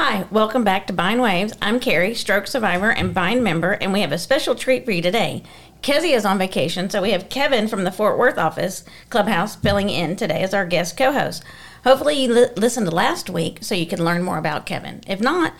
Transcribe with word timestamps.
Hi, 0.00 0.28
welcome 0.30 0.62
back 0.62 0.86
to 0.86 0.92
Bind 0.92 1.20
Waves. 1.20 1.54
I'm 1.60 1.80
Carrie, 1.80 2.14
stroke 2.14 2.46
survivor 2.46 2.92
and 2.92 3.12
Bind 3.12 3.42
member, 3.42 3.72
and 3.72 3.92
we 3.92 4.00
have 4.02 4.12
a 4.12 4.18
special 4.18 4.54
treat 4.54 4.84
for 4.84 4.92
you 4.92 5.02
today. 5.02 5.42
Kezia 5.82 6.14
is 6.14 6.24
on 6.24 6.38
vacation, 6.38 6.88
so 6.88 7.02
we 7.02 7.10
have 7.10 7.28
Kevin 7.28 7.66
from 7.66 7.82
the 7.82 7.90
Fort 7.90 8.16
Worth 8.16 8.38
office 8.38 8.84
clubhouse 9.10 9.56
filling 9.56 9.90
in 9.90 10.14
today 10.14 10.40
as 10.42 10.54
our 10.54 10.64
guest 10.64 10.96
co-host. 10.96 11.42
Hopefully, 11.82 12.14
you 12.14 12.32
li- 12.32 12.46
listened 12.54 12.86
to 12.86 12.94
last 12.94 13.28
week 13.28 13.58
so 13.62 13.74
you 13.74 13.86
can 13.86 14.04
learn 14.04 14.22
more 14.22 14.38
about 14.38 14.66
Kevin. 14.66 15.00
If 15.08 15.20
not, 15.20 15.52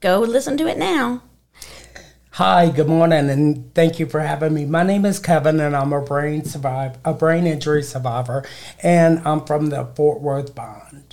go 0.00 0.18
listen 0.18 0.56
to 0.56 0.66
it 0.66 0.76
now. 0.76 1.22
Hi, 2.32 2.70
good 2.70 2.88
morning, 2.88 3.30
and 3.30 3.72
thank 3.76 4.00
you 4.00 4.06
for 4.06 4.18
having 4.18 4.54
me. 4.54 4.64
My 4.64 4.82
name 4.82 5.04
is 5.04 5.20
Kevin, 5.20 5.60
and 5.60 5.76
I'm 5.76 5.92
a 5.92 6.02
brain 6.02 6.44
survivor, 6.44 6.98
a 7.04 7.14
brain 7.14 7.46
injury 7.46 7.84
survivor, 7.84 8.44
and 8.82 9.20
I'm 9.24 9.46
from 9.46 9.68
the 9.68 9.84
Fort 9.94 10.20
Worth 10.20 10.52
Bind. 10.52 11.03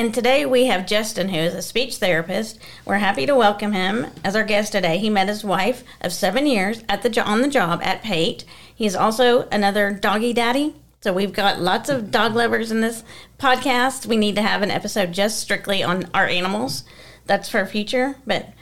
And 0.00 0.14
today 0.14 0.46
we 0.46 0.64
have 0.64 0.86
Justin, 0.86 1.28
who 1.28 1.36
is 1.36 1.52
a 1.52 1.60
speech 1.60 1.96
therapist. 1.96 2.58
We're 2.86 2.94
happy 2.94 3.26
to 3.26 3.34
welcome 3.34 3.72
him 3.72 4.06
as 4.24 4.34
our 4.34 4.44
guest 4.44 4.72
today. 4.72 4.96
He 4.96 5.10
met 5.10 5.28
his 5.28 5.44
wife 5.44 5.84
of 6.00 6.10
seven 6.10 6.46
years 6.46 6.82
at 6.88 7.02
the 7.02 7.10
jo- 7.10 7.20
on 7.20 7.42
the 7.42 7.48
job 7.48 7.82
at 7.82 8.02
Pate. 8.02 8.46
He's 8.74 8.96
also 8.96 9.46
another 9.52 9.92
doggy 9.92 10.32
daddy. 10.32 10.74
So 11.02 11.12
we've 11.12 11.34
got 11.34 11.60
lots 11.60 11.90
of 11.90 12.10
dog 12.10 12.34
lovers 12.34 12.70
in 12.70 12.80
this 12.80 13.04
podcast. 13.38 14.06
We 14.06 14.16
need 14.16 14.36
to 14.36 14.42
have 14.42 14.62
an 14.62 14.70
episode 14.70 15.12
just 15.12 15.38
strictly 15.38 15.82
on 15.82 16.08
our 16.14 16.26
animals. 16.26 16.84
That's 17.26 17.50
for 17.50 17.66
future. 17.66 18.16
But 18.26 18.54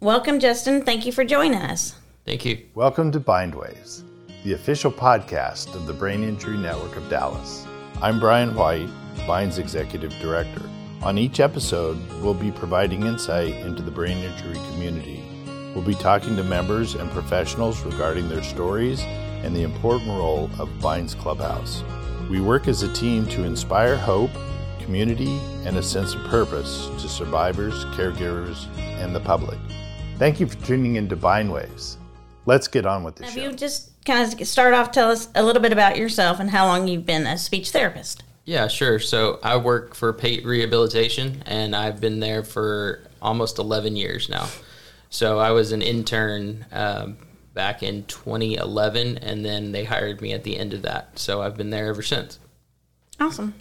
welcome, 0.00 0.40
Justin. 0.40 0.86
Thank 0.86 1.04
you 1.04 1.12
for 1.12 1.22
joining 1.22 1.60
us. 1.60 1.96
Thank 2.24 2.46
you. 2.46 2.64
Welcome 2.74 3.12
to 3.12 3.20
Bindwaves, 3.20 4.04
the 4.42 4.54
official 4.54 4.90
podcast 4.90 5.74
of 5.74 5.86
the 5.86 5.92
Brain 5.92 6.24
Injury 6.24 6.56
Network 6.56 6.96
of 6.96 7.10
Dallas. 7.10 7.66
I'm 8.00 8.18
Brian 8.18 8.54
White, 8.54 8.88
Bind's 9.26 9.58
Executive 9.58 10.12
Director. 10.22 10.62
On 11.02 11.16
each 11.16 11.38
episode, 11.38 11.96
we'll 12.20 12.34
be 12.34 12.50
providing 12.50 13.06
insight 13.06 13.54
into 13.54 13.82
the 13.82 13.90
brain 13.90 14.18
injury 14.18 14.58
community. 14.72 15.22
We'll 15.72 15.84
be 15.84 15.94
talking 15.94 16.34
to 16.34 16.42
members 16.42 16.96
and 16.96 17.08
professionals 17.12 17.80
regarding 17.82 18.28
their 18.28 18.42
stories 18.42 19.00
and 19.02 19.54
the 19.54 19.62
important 19.62 20.10
role 20.10 20.50
of 20.58 20.80
Bind's 20.80 21.14
Clubhouse. 21.14 21.84
We 22.28 22.40
work 22.40 22.66
as 22.66 22.82
a 22.82 22.92
team 22.92 23.26
to 23.28 23.44
inspire 23.44 23.96
hope, 23.96 24.32
community, 24.80 25.38
and 25.64 25.76
a 25.76 25.82
sense 25.84 26.14
of 26.14 26.24
purpose 26.24 26.88
to 27.00 27.08
survivors, 27.08 27.84
caregivers, 27.94 28.66
and 28.78 29.14
the 29.14 29.20
public. 29.20 29.58
Thank 30.18 30.40
you 30.40 30.48
for 30.48 30.56
tuning 30.66 30.96
in 30.96 31.08
to 31.10 31.16
Bindwaves. 31.16 31.96
Let's 32.44 32.66
get 32.66 32.86
on 32.86 33.04
with 33.04 33.14
the 33.14 33.24
Have 33.24 33.34
show. 33.34 33.40
you 33.40 33.52
just 33.52 33.92
kind 34.04 34.20
of 34.20 34.48
start 34.48 34.74
off, 34.74 34.90
tell 34.90 35.12
us 35.12 35.28
a 35.36 35.44
little 35.44 35.62
bit 35.62 35.72
about 35.72 35.96
yourself 35.96 36.40
and 36.40 36.50
how 36.50 36.66
long 36.66 36.88
you've 36.88 37.06
been 37.06 37.24
a 37.24 37.38
speech 37.38 37.70
therapist? 37.70 38.24
Yeah, 38.48 38.66
sure. 38.66 38.98
So 38.98 39.38
I 39.42 39.58
work 39.58 39.94
for 39.94 40.10
Pate 40.14 40.42
Rehabilitation, 40.42 41.42
and 41.44 41.76
I've 41.76 42.00
been 42.00 42.18
there 42.18 42.42
for 42.42 43.02
almost 43.20 43.58
11 43.58 43.94
years 43.94 44.30
now. 44.30 44.48
So 45.10 45.38
I 45.38 45.50
was 45.50 45.70
an 45.72 45.82
intern 45.82 46.64
um, 46.72 47.18
back 47.52 47.82
in 47.82 48.06
2011, 48.06 49.18
and 49.18 49.44
then 49.44 49.72
they 49.72 49.84
hired 49.84 50.22
me 50.22 50.32
at 50.32 50.44
the 50.44 50.56
end 50.56 50.72
of 50.72 50.80
that. 50.80 51.18
So 51.18 51.42
I've 51.42 51.58
been 51.58 51.68
there 51.68 51.88
ever 51.88 52.00
since. 52.00 52.38
Awesome. 53.20 53.52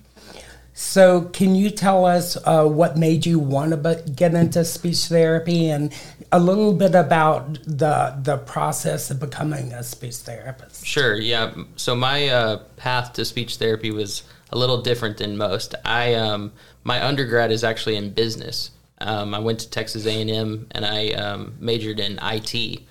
So, 0.73 1.23
can 1.23 1.55
you 1.55 1.71
tell 1.71 2.05
us 2.05 2.37
uh, 2.45 2.65
what 2.65 2.97
made 2.97 3.25
you 3.25 3.39
want 3.39 3.71
to 3.71 3.77
be- 3.77 4.11
get 4.11 4.35
into 4.35 4.63
speech 4.63 5.05
therapy, 5.07 5.69
and 5.69 5.91
a 6.31 6.39
little 6.39 6.71
bit 6.71 6.93
about 6.93 7.55
the 7.65 8.15
the 8.21 8.37
process 8.37 9.09
of 9.09 9.19
becoming 9.19 9.73
a 9.73 9.81
speech 9.81 10.17
therapist? 10.17 10.85
Sure. 10.85 11.15
Yeah. 11.15 11.51
So 11.77 11.95
my 11.95 12.27
uh, 12.27 12.57
path 12.75 13.13
to 13.13 13.25
speech 13.25 13.55
therapy 13.55 13.89
was 13.89 14.21
a 14.51 14.57
little 14.57 14.81
different 14.81 15.17
than 15.17 15.37
most. 15.37 15.75
I 15.83 16.13
um, 16.15 16.53
my 16.83 17.05
undergrad 17.05 17.51
is 17.51 17.63
actually 17.63 17.95
in 17.95 18.11
business. 18.11 18.71
Um, 18.99 19.33
I 19.35 19.39
went 19.39 19.59
to 19.59 19.69
Texas 19.69 20.05
A 20.05 20.21
and 20.21 20.29
M 20.29 20.67
and 20.71 20.85
I 20.85 21.09
um, 21.09 21.55
majored 21.59 21.99
in 21.99 22.19
IT. 22.21 22.81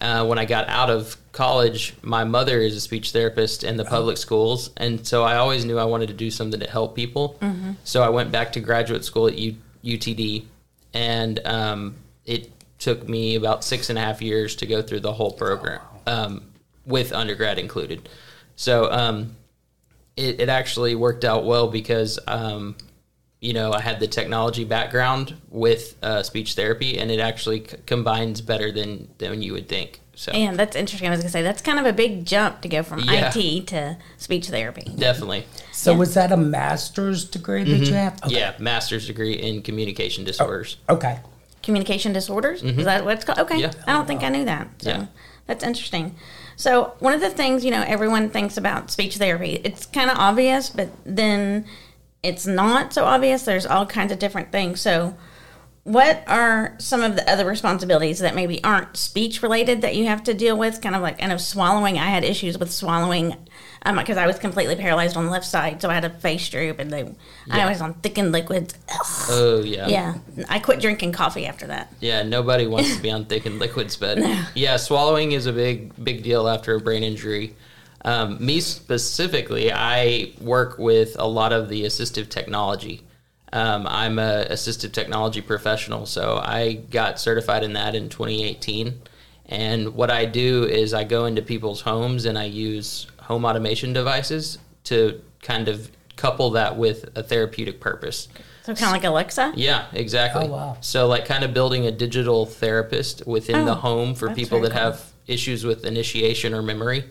Uh, 0.00 0.26
when 0.26 0.38
I 0.38 0.44
got 0.44 0.68
out 0.68 0.90
of 0.90 1.16
college, 1.32 1.94
my 2.02 2.24
mother 2.24 2.60
is 2.60 2.76
a 2.76 2.80
speech 2.80 3.12
therapist 3.12 3.64
in 3.64 3.76
the 3.76 3.84
public 3.84 4.18
schools, 4.18 4.70
and 4.76 5.06
so 5.06 5.22
I 5.22 5.36
always 5.36 5.64
knew 5.64 5.78
I 5.78 5.84
wanted 5.84 6.08
to 6.08 6.14
do 6.14 6.30
something 6.30 6.60
to 6.60 6.68
help 6.68 6.94
people. 6.96 7.38
So 7.84 8.02
I 8.02 8.08
went 8.10 8.30
back 8.32 8.52
to 8.52 8.60
graduate 8.60 9.04
school 9.04 9.28
at 9.28 9.38
U- 9.38 9.56
UTD, 9.84 10.44
and 10.92 11.40
um, 11.46 11.94
it 12.26 12.50
took 12.78 13.08
me 13.08 13.34
about 13.36 13.64
six 13.64 13.88
and 13.88 13.98
a 13.98 14.02
half 14.02 14.20
years 14.20 14.56
to 14.56 14.66
go 14.66 14.82
through 14.82 15.00
the 15.00 15.12
whole 15.12 15.30
program, 15.32 15.80
um, 16.06 16.42
with 16.84 17.12
undergrad 17.12 17.58
included. 17.58 18.08
So 18.56 18.90
um, 18.92 19.36
it, 20.16 20.40
it 20.40 20.48
actually 20.48 20.94
worked 20.94 21.24
out 21.24 21.44
well 21.44 21.68
because 21.68 22.18
um, 22.26 22.76
you 23.40 23.52
know 23.52 23.72
I 23.72 23.80
had 23.80 24.00
the 24.00 24.06
technology 24.06 24.64
background 24.64 25.34
with 25.50 25.96
uh, 26.02 26.22
speech 26.22 26.54
therapy, 26.54 26.98
and 26.98 27.10
it 27.10 27.20
actually 27.20 27.66
c- 27.66 27.76
combines 27.86 28.40
better 28.40 28.70
than 28.72 29.08
than 29.18 29.42
you 29.42 29.52
would 29.52 29.68
think. 29.68 30.00
So 30.16 30.30
And 30.30 30.56
that's 30.56 30.76
interesting. 30.76 31.08
I 31.08 31.10
was 31.10 31.18
going 31.18 31.26
to 31.26 31.32
say 31.32 31.42
that's 31.42 31.60
kind 31.60 31.80
of 31.80 31.86
a 31.86 31.92
big 31.92 32.24
jump 32.24 32.60
to 32.60 32.68
go 32.68 32.84
from 32.84 33.00
Yeah. 33.00 33.32
IT 33.34 33.66
to 33.66 33.96
speech 34.16 34.48
therapy. 34.48 34.88
definitely, 34.96 35.44
So, 35.72 35.92
was 35.96 36.14
that 36.14 36.30
a 36.30 36.36
master's 36.36 37.24
degree 37.24 37.64
that 37.64 37.78
you 37.88 37.94
have? 37.94 38.22
Okay. 38.22 38.36
yeah, 38.36 38.54
master's 38.60 39.08
degree 39.08 39.32
in 39.32 39.60
communication 39.62 40.22
disorders. 40.22 40.76
Okay. 40.88 41.18
Communication 41.64 42.12
disorders? 42.12 42.62
Is 42.62 42.84
that 42.84 43.04
what 43.04 43.14
it's 43.16 43.24
called? 43.24 43.40
Okay. 43.40 43.58
Yeah. 43.58 43.72
I 43.88 43.92
don't 43.92 44.06
think 44.06 44.22
I 44.22 44.28
knew 44.28 44.44
that. 44.44 44.68
So 44.78 44.90
Yeah. 44.90 45.06
that's 45.48 45.64
interesting. 45.64 46.14
So, 46.56 46.94
one 46.98 47.12
of 47.12 47.20
the 47.20 47.30
things, 47.30 47.64
you 47.64 47.70
know, 47.70 47.84
everyone 47.86 48.30
thinks 48.30 48.56
about 48.56 48.90
speech 48.90 49.16
therapy, 49.16 49.60
it's 49.64 49.86
kind 49.86 50.10
of 50.10 50.18
obvious, 50.18 50.70
but 50.70 50.88
then 51.04 51.66
it's 52.22 52.46
not 52.46 52.92
so 52.92 53.04
obvious. 53.04 53.44
There's 53.44 53.66
all 53.66 53.86
kinds 53.86 54.12
of 54.12 54.18
different 54.18 54.52
things. 54.52 54.80
So, 54.80 55.14
what 55.84 56.24
are 56.26 56.74
some 56.78 57.02
of 57.02 57.14
the 57.14 57.30
other 57.30 57.44
responsibilities 57.46 58.18
that 58.20 58.34
maybe 58.34 58.62
aren't 58.64 58.96
speech 58.96 59.42
related 59.42 59.82
that 59.82 59.94
you 59.94 60.06
have 60.06 60.22
to 60.24 60.34
deal 60.34 60.56
with? 60.56 60.80
Kind 60.80 60.96
of 60.96 61.02
like, 61.02 61.22
I 61.22 61.26
know 61.26 61.36
swallowing. 61.36 61.98
I 61.98 62.06
had 62.06 62.24
issues 62.24 62.58
with 62.58 62.72
swallowing 62.72 63.36
because 63.84 64.16
I 64.16 64.26
was 64.26 64.38
completely 64.38 64.76
paralyzed 64.76 65.14
on 65.14 65.26
the 65.26 65.30
left 65.30 65.44
side, 65.44 65.82
so 65.82 65.90
I 65.90 65.94
had 65.94 66.06
a 66.06 66.10
face 66.10 66.48
droop, 66.48 66.78
and 66.78 66.90
they, 66.90 67.14
I 67.50 67.68
was 67.68 67.82
on 67.82 67.92
thickened 67.94 68.32
liquids. 68.32 68.74
Ugh. 68.90 69.26
Oh 69.28 69.62
yeah. 69.62 69.86
Yeah, 69.86 70.14
I 70.48 70.58
quit 70.58 70.80
drinking 70.80 71.12
coffee 71.12 71.44
after 71.44 71.66
that. 71.66 71.92
Yeah, 72.00 72.22
nobody 72.22 72.66
wants 72.66 72.96
to 72.96 73.02
be 73.02 73.10
on 73.10 73.24
thickened 73.26 73.58
liquids, 73.58 73.96
but 73.96 74.18
yeah, 74.54 74.78
swallowing 74.78 75.32
is 75.32 75.44
a 75.44 75.52
big, 75.52 76.02
big 76.02 76.22
deal 76.22 76.48
after 76.48 76.74
a 76.74 76.80
brain 76.80 77.02
injury. 77.02 77.54
Um, 78.06 78.44
me 78.44 78.60
specifically, 78.60 79.70
I 79.70 80.32
work 80.40 80.78
with 80.78 81.16
a 81.18 81.26
lot 81.26 81.52
of 81.52 81.68
the 81.68 81.84
assistive 81.84 82.30
technology. 82.30 83.02
Um, 83.54 83.86
I'm 83.86 84.18
a 84.18 84.46
assistive 84.50 84.90
technology 84.90 85.40
professional, 85.40 86.06
so 86.06 86.40
I 86.42 86.72
got 86.72 87.20
certified 87.20 87.62
in 87.62 87.74
that 87.74 87.94
in 87.94 88.08
2018. 88.08 89.00
And 89.46 89.94
what 89.94 90.10
I 90.10 90.24
do 90.24 90.64
is 90.64 90.92
I 90.92 91.04
go 91.04 91.26
into 91.26 91.40
people's 91.40 91.82
homes 91.82 92.24
and 92.24 92.36
I 92.36 92.46
use 92.46 93.06
home 93.20 93.44
automation 93.44 93.92
devices 93.92 94.58
to 94.84 95.22
kind 95.40 95.68
of 95.68 95.88
couple 96.16 96.50
that 96.50 96.76
with 96.76 97.16
a 97.16 97.22
therapeutic 97.22 97.80
purpose. 97.80 98.26
So 98.64 98.74
kind 98.74 98.86
of 98.86 98.92
like 98.92 99.04
Alexa. 99.04 99.52
Yeah, 99.54 99.86
exactly. 99.92 100.46
Oh, 100.46 100.50
wow. 100.50 100.76
So, 100.80 101.06
like, 101.06 101.24
kind 101.24 101.44
of 101.44 101.54
building 101.54 101.86
a 101.86 101.92
digital 101.92 102.46
therapist 102.46 103.24
within 103.24 103.66
the 103.66 103.72
Oh, 103.72 103.76
home 103.76 104.14
for 104.16 104.34
people 104.34 104.58
very 104.58 104.70
that 104.70 104.80
have 104.80 105.12
issues 105.28 105.64
with 105.64 105.84
initiation 105.84 106.54
or 106.54 106.62
memory. 106.62 107.04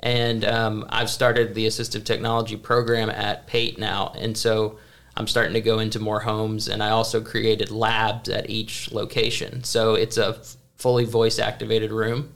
And 0.00 0.42
um, 0.42 0.86
I've 0.88 1.10
started 1.10 1.54
the 1.54 1.66
assistive 1.66 2.04
technology 2.04 2.56
program 2.56 3.10
at 3.10 3.46
Pate 3.46 3.78
now. 3.78 4.14
And 4.16 4.38
so 4.38 4.78
I'm 5.16 5.26
starting 5.26 5.54
to 5.54 5.60
go 5.60 5.78
into 5.78 5.98
more 5.98 6.20
homes. 6.20 6.68
And 6.68 6.82
I 6.82 6.90
also 6.90 7.20
created 7.20 7.70
labs 7.70 8.28
at 8.28 8.50
each 8.50 8.92
location. 8.92 9.64
So 9.64 9.94
it's 9.94 10.18
a 10.18 10.36
f- 10.38 10.56
fully 10.76 11.04
voice 11.04 11.38
activated 11.38 11.90
room 11.90 12.34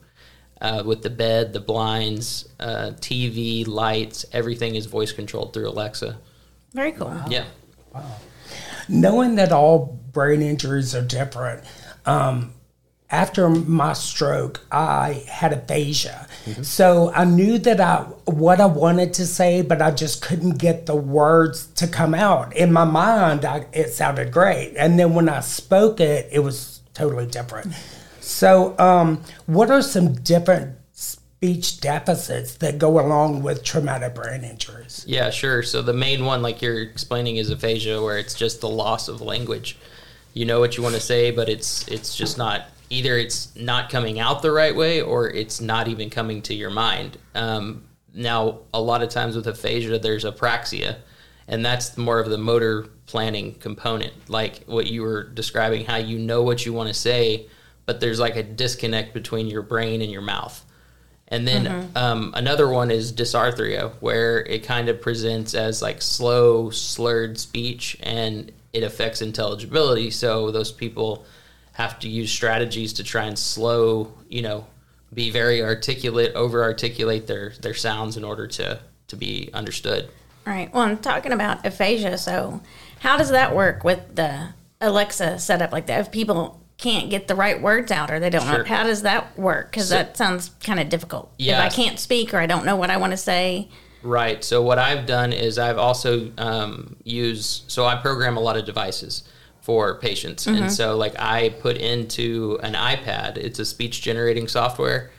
uh, 0.60 0.82
with 0.84 1.02
the 1.02 1.10
bed, 1.10 1.52
the 1.52 1.60
blinds, 1.60 2.48
uh, 2.58 2.92
TV, 3.00 3.66
lights. 3.66 4.24
Everything 4.32 4.74
is 4.74 4.86
voice 4.86 5.12
controlled 5.12 5.52
through 5.52 5.68
Alexa. 5.68 6.18
Very 6.72 6.92
cool. 6.92 7.14
Yeah. 7.28 7.44
Wow. 7.92 8.16
Knowing 8.88 9.34
that 9.36 9.52
all 9.52 10.00
brain 10.12 10.42
injuries 10.42 10.94
are 10.94 11.02
different, 11.02 11.64
um, 12.06 12.54
after 13.10 13.48
my 13.48 13.92
stroke, 13.92 14.60
I 14.70 15.24
had 15.28 15.52
aphasia. 15.52 16.28
So 16.62 17.12
I 17.12 17.24
knew 17.24 17.58
that 17.58 17.80
I 17.80 18.02
what 18.24 18.60
I 18.60 18.66
wanted 18.66 19.14
to 19.14 19.26
say, 19.26 19.62
but 19.62 19.82
I 19.82 19.90
just 19.90 20.22
couldn't 20.22 20.58
get 20.58 20.86
the 20.86 20.94
words 20.94 21.66
to 21.76 21.88
come 21.88 22.14
out. 22.14 22.56
In 22.56 22.72
my 22.72 22.84
mind, 22.84 23.44
I, 23.44 23.66
it 23.72 23.90
sounded 23.90 24.32
great, 24.32 24.74
and 24.76 24.98
then 24.98 25.14
when 25.14 25.28
I 25.28 25.40
spoke 25.40 26.00
it, 26.00 26.28
it 26.30 26.40
was 26.40 26.80
totally 26.94 27.26
different. 27.26 27.74
So, 28.20 28.78
um, 28.78 29.22
what 29.46 29.70
are 29.70 29.82
some 29.82 30.14
different 30.14 30.76
speech 30.92 31.80
deficits 31.80 32.56
that 32.56 32.78
go 32.78 33.00
along 33.00 33.42
with 33.42 33.64
traumatic 33.64 34.14
brain 34.14 34.44
injuries? 34.44 35.04
Yeah, 35.08 35.30
sure. 35.30 35.62
So 35.62 35.82
the 35.82 35.92
main 35.92 36.24
one, 36.24 36.42
like 36.42 36.62
you're 36.62 36.80
explaining, 36.80 37.36
is 37.36 37.50
aphasia, 37.50 38.00
where 38.02 38.18
it's 38.18 38.34
just 38.34 38.60
the 38.60 38.68
loss 38.68 39.08
of 39.08 39.20
language. 39.20 39.78
You 40.32 40.44
know 40.44 40.60
what 40.60 40.76
you 40.76 40.82
want 40.82 40.94
to 40.94 41.00
say, 41.00 41.32
but 41.32 41.48
it's 41.48 41.88
it's 41.88 42.14
just 42.14 42.38
not 42.38 42.66
either. 42.90 43.16
It's 43.16 43.54
not 43.56 43.88
coming 43.88 44.20
out 44.20 44.42
the 44.42 44.50
right 44.50 44.74
way, 44.74 45.00
or 45.00 45.30
it's 45.30 45.60
not 45.60 45.88
even 45.88 46.10
coming 46.10 46.42
to 46.42 46.54
your 46.54 46.70
mind. 46.70 47.16
Um, 47.34 47.84
now, 48.12 48.58
a 48.74 48.80
lot 48.80 49.02
of 49.02 49.08
times 49.08 49.36
with 49.36 49.46
aphasia, 49.46 49.98
there's 49.98 50.24
apraxia, 50.24 50.98
and 51.48 51.64
that's 51.64 51.96
more 51.96 52.18
of 52.18 52.28
the 52.28 52.38
motor 52.38 52.88
planning 53.06 53.54
component, 53.54 54.12
like 54.28 54.64
what 54.66 54.86
you 54.86 55.02
were 55.02 55.24
describing, 55.24 55.84
how 55.84 55.96
you 55.96 56.18
know 56.18 56.42
what 56.42 56.66
you 56.66 56.72
want 56.72 56.88
to 56.88 56.94
say, 56.94 57.46
but 57.86 58.00
there's 58.00 58.20
like 58.20 58.36
a 58.36 58.42
disconnect 58.42 59.14
between 59.14 59.46
your 59.46 59.62
brain 59.62 60.02
and 60.02 60.10
your 60.10 60.22
mouth. 60.22 60.64
And 61.28 61.46
then 61.46 61.90
um, 61.94 62.32
another 62.34 62.68
one 62.68 62.90
is 62.90 63.12
dysarthria, 63.12 63.92
where 64.00 64.40
it 64.40 64.64
kind 64.64 64.88
of 64.88 65.00
presents 65.00 65.54
as 65.54 65.80
like 65.80 66.02
slow, 66.02 66.70
slurred 66.70 67.38
speech, 67.38 67.96
and 68.02 68.50
it 68.72 68.82
affects 68.82 69.22
intelligibility. 69.22 70.10
So 70.10 70.50
those 70.50 70.72
people 70.72 71.24
have 71.80 71.98
to 72.00 72.08
use 72.08 72.30
strategies 72.30 72.92
to 72.94 73.04
try 73.04 73.24
and 73.24 73.38
slow, 73.38 74.12
you 74.28 74.42
know, 74.42 74.66
be 75.12 75.30
very 75.30 75.62
articulate, 75.62 76.34
over 76.34 76.62
articulate 76.62 77.26
their 77.26 77.52
their 77.60 77.74
sounds 77.74 78.16
in 78.16 78.24
order 78.24 78.46
to 78.46 78.80
to 79.08 79.16
be 79.16 79.50
understood. 79.52 80.08
All 80.46 80.52
right. 80.52 80.72
Well, 80.72 80.84
I'm 80.84 80.98
talking 80.98 81.32
about 81.32 81.66
aphasia. 81.66 82.18
So, 82.18 82.60
how 83.00 83.16
does 83.16 83.30
that 83.30 83.54
work 83.54 83.84
with 83.84 84.16
the 84.16 84.48
Alexa 84.80 85.38
setup 85.38 85.72
like 85.72 85.86
that? 85.86 86.00
If 86.00 86.10
people 86.10 86.60
can't 86.78 87.10
get 87.10 87.28
the 87.28 87.34
right 87.34 87.60
words 87.60 87.92
out 87.92 88.10
or 88.10 88.18
they 88.20 88.30
don't 88.30 88.46
know, 88.46 88.64
how 88.64 88.84
does 88.84 89.02
that 89.02 89.38
work? 89.38 89.70
Because 89.70 89.88
So- 89.88 89.96
that 89.96 90.16
sounds 90.16 90.50
kind 90.64 90.80
of 90.80 90.88
difficult. 90.88 91.30
Yeah. 91.38 91.58
If 91.66 91.72
I 91.72 91.74
can't 91.74 91.98
speak 91.98 92.32
or 92.32 92.38
I 92.38 92.46
don't 92.46 92.64
know 92.64 92.76
what 92.76 92.90
I 92.90 92.96
want 92.96 93.12
to 93.12 93.18
say. 93.18 93.68
Right. 94.02 94.42
So 94.42 94.62
what 94.62 94.78
I've 94.78 95.04
done 95.04 95.32
is 95.34 95.58
I've 95.58 95.76
also 95.76 96.32
um, 96.38 96.96
used. 97.04 97.70
So 97.70 97.84
I 97.84 97.96
program 97.96 98.38
a 98.38 98.40
lot 98.40 98.56
of 98.56 98.64
devices 98.64 99.24
for 99.60 99.96
patients, 99.98 100.46
Mm-hmm. 100.46 100.62
and 100.64 100.72
so 100.72 100.96
like 100.96 101.14
I 101.18 101.50
put 101.50 101.76
into 101.76 102.58
an 102.62 102.74
iPad. 102.74 103.36
It's 103.36 103.58
a 103.58 103.64
speech 103.64 104.00
generating 104.02 104.48
software. 104.48 105.10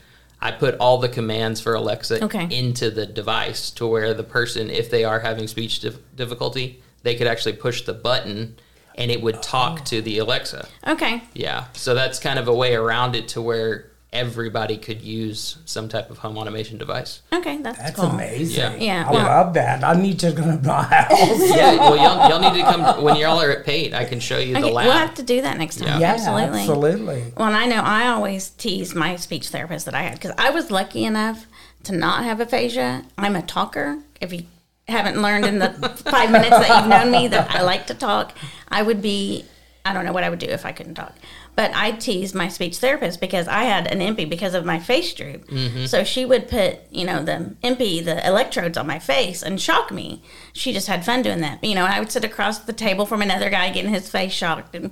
I 0.42 0.50
put 0.52 0.76
all 0.80 0.98
the 0.98 1.10
commands 1.10 1.62
for 1.62 1.76
Alexa 1.76 2.24
Okay. 2.24 2.48
into 2.50 2.90
the 2.90 3.06
device 3.06 3.70
to 3.72 3.86
where 3.86 4.14
the 4.16 4.24
person, 4.24 4.72
if 4.72 4.90
they 4.90 5.04
are 5.04 5.20
having 5.20 5.48
speech 5.48 5.82
dif- 5.82 6.00
difficulty, 6.16 6.82
they 7.04 7.14
could 7.14 7.28
actually 7.28 7.54
push 7.54 7.84
the 7.84 7.94
button 7.94 8.56
and 8.96 9.12
it 9.12 9.22
would 9.22 9.44
talk 9.44 9.86
to 9.86 10.02
the 10.02 10.18
Alexa. 10.18 10.68
Okay. 10.88 11.22
Yeah. 11.36 11.66
So 11.74 11.94
that's 11.94 12.18
kind 12.20 12.40
of 12.40 12.48
a 12.48 12.54
way 12.56 12.74
around 12.74 13.16
it 13.16 13.28
to 13.30 13.42
where 13.42 13.91
everybody 14.14 14.76
could 14.78 15.02
use 15.02 15.58
some 15.64 15.88
type 15.88 16.10
of 16.12 16.18
home 16.18 16.38
automation 16.38 16.78
device. 16.78 17.22
Okay. 17.32 17.58
That's, 17.62 17.78
That's 17.78 17.96
cool. 17.96 18.10
amazing. 18.10 18.60
Yeah. 18.82 19.04
Yeah, 19.04 19.08
I 19.08 19.12
well- 19.12 19.24
love 19.24 19.54
that. 19.54 19.84
I 19.84 19.94
need 19.94 20.20
to 20.20 20.32
go 20.34 20.44
to 20.44 20.60
my 20.62 20.84
house. 20.92 21.10
yeah, 21.56 21.78
well, 21.78 21.96
y'all, 21.96 22.30
y'all 22.30 22.52
need 22.54 22.60
to 22.62 22.66
come 22.70 23.04
when 23.04 23.16
y'all 23.16 23.40
are 23.42 23.50
at 23.52 23.66
Pate. 23.66 23.94
I 23.94 24.04
can 24.06 24.20
show 24.20 24.38
you 24.38 24.54
the 24.54 24.60
Okay, 24.60 24.72
lab. 24.72 24.86
we'll 24.88 24.98
have 24.98 25.14
to 25.16 25.24
do 25.24 25.42
that 25.42 25.58
next 25.58 25.78
time. 25.78 25.88
Yeah. 25.88 26.00
yeah, 26.00 26.14
absolutely. 26.14 26.60
absolutely. 26.60 27.34
Well, 27.38 27.48
and 27.48 27.56
I 27.56 27.66
know 27.68 27.82
I 27.82 28.08
always 28.10 28.50
tease 28.50 28.94
my 28.94 29.16
speech 29.16 29.48
therapist 29.48 29.86
that 29.86 29.96
I 29.96 30.02
had 30.02 30.16
because 30.16 30.34
I 30.38 30.50
was 30.50 30.70
lucky 30.72 31.06
enough 31.06 31.46
to 31.84 31.96
not 31.96 32.24
have 32.26 32.40
aphasia. 32.42 33.06
I'm 33.18 33.36
a 33.38 33.42
talker. 33.42 34.00
If 34.20 34.34
you 34.34 34.44
haven't 34.90 35.22
learned 35.22 35.46
in 35.46 35.60
the 35.60 35.70
five 36.12 36.30
minutes 36.32 36.50
that 36.50 36.82
you've 36.82 36.90
known 36.90 37.12
me 37.12 37.30
that 37.30 37.50
I 37.50 37.62
like 37.62 37.88
to 37.88 37.94
talk, 37.94 38.34
I 38.68 38.82
would 38.82 39.02
be, 39.02 39.46
I 39.86 39.94
don't 39.94 40.04
know 40.06 40.12
what 40.12 40.24
I 40.26 40.30
would 40.30 40.40
do 40.40 40.48
if 40.48 40.66
I 40.66 40.74
couldn't 40.74 40.96
talk. 40.96 41.16
But 41.56 41.72
I 41.76 41.92
teased 41.92 42.34
my 42.34 42.48
speech 42.48 42.78
therapist 42.78 43.20
because 43.20 43.48
I 43.48 43.64
had 43.64 43.86
an 43.88 44.00
impy 44.00 44.28
because 44.28 44.54
of 44.54 44.66
my 44.66 44.80
face 44.80 45.14
droop. 45.14 45.50
So 45.88 46.04
she 46.04 46.26
would 46.26 46.48
put, 46.48 46.80
you 46.92 47.06
know, 47.06 47.24
the 47.24 47.56
impy, 47.62 48.04
the 48.04 48.26
electrodes 48.26 48.78
on 48.78 48.88
my 48.88 49.00
face 49.00 49.44
and 49.44 49.60
shock 49.60 49.92
me. 49.92 50.24
She 50.54 50.72
just 50.72 50.88
had 50.88 51.04
fun 51.06 51.22
doing 51.24 51.42
that. 51.42 51.64
You 51.64 51.76
know, 51.76 51.86
I 51.86 52.00
would 52.00 52.12
sit 52.12 52.24
across 52.24 52.60
the 52.60 52.74
table 52.74 53.06
from 53.06 53.22
another 53.22 53.50
guy 53.50 53.70
getting 53.70 53.94
his 53.94 54.10
face 54.10 54.32
shocked 54.32 54.76
and 54.76 54.92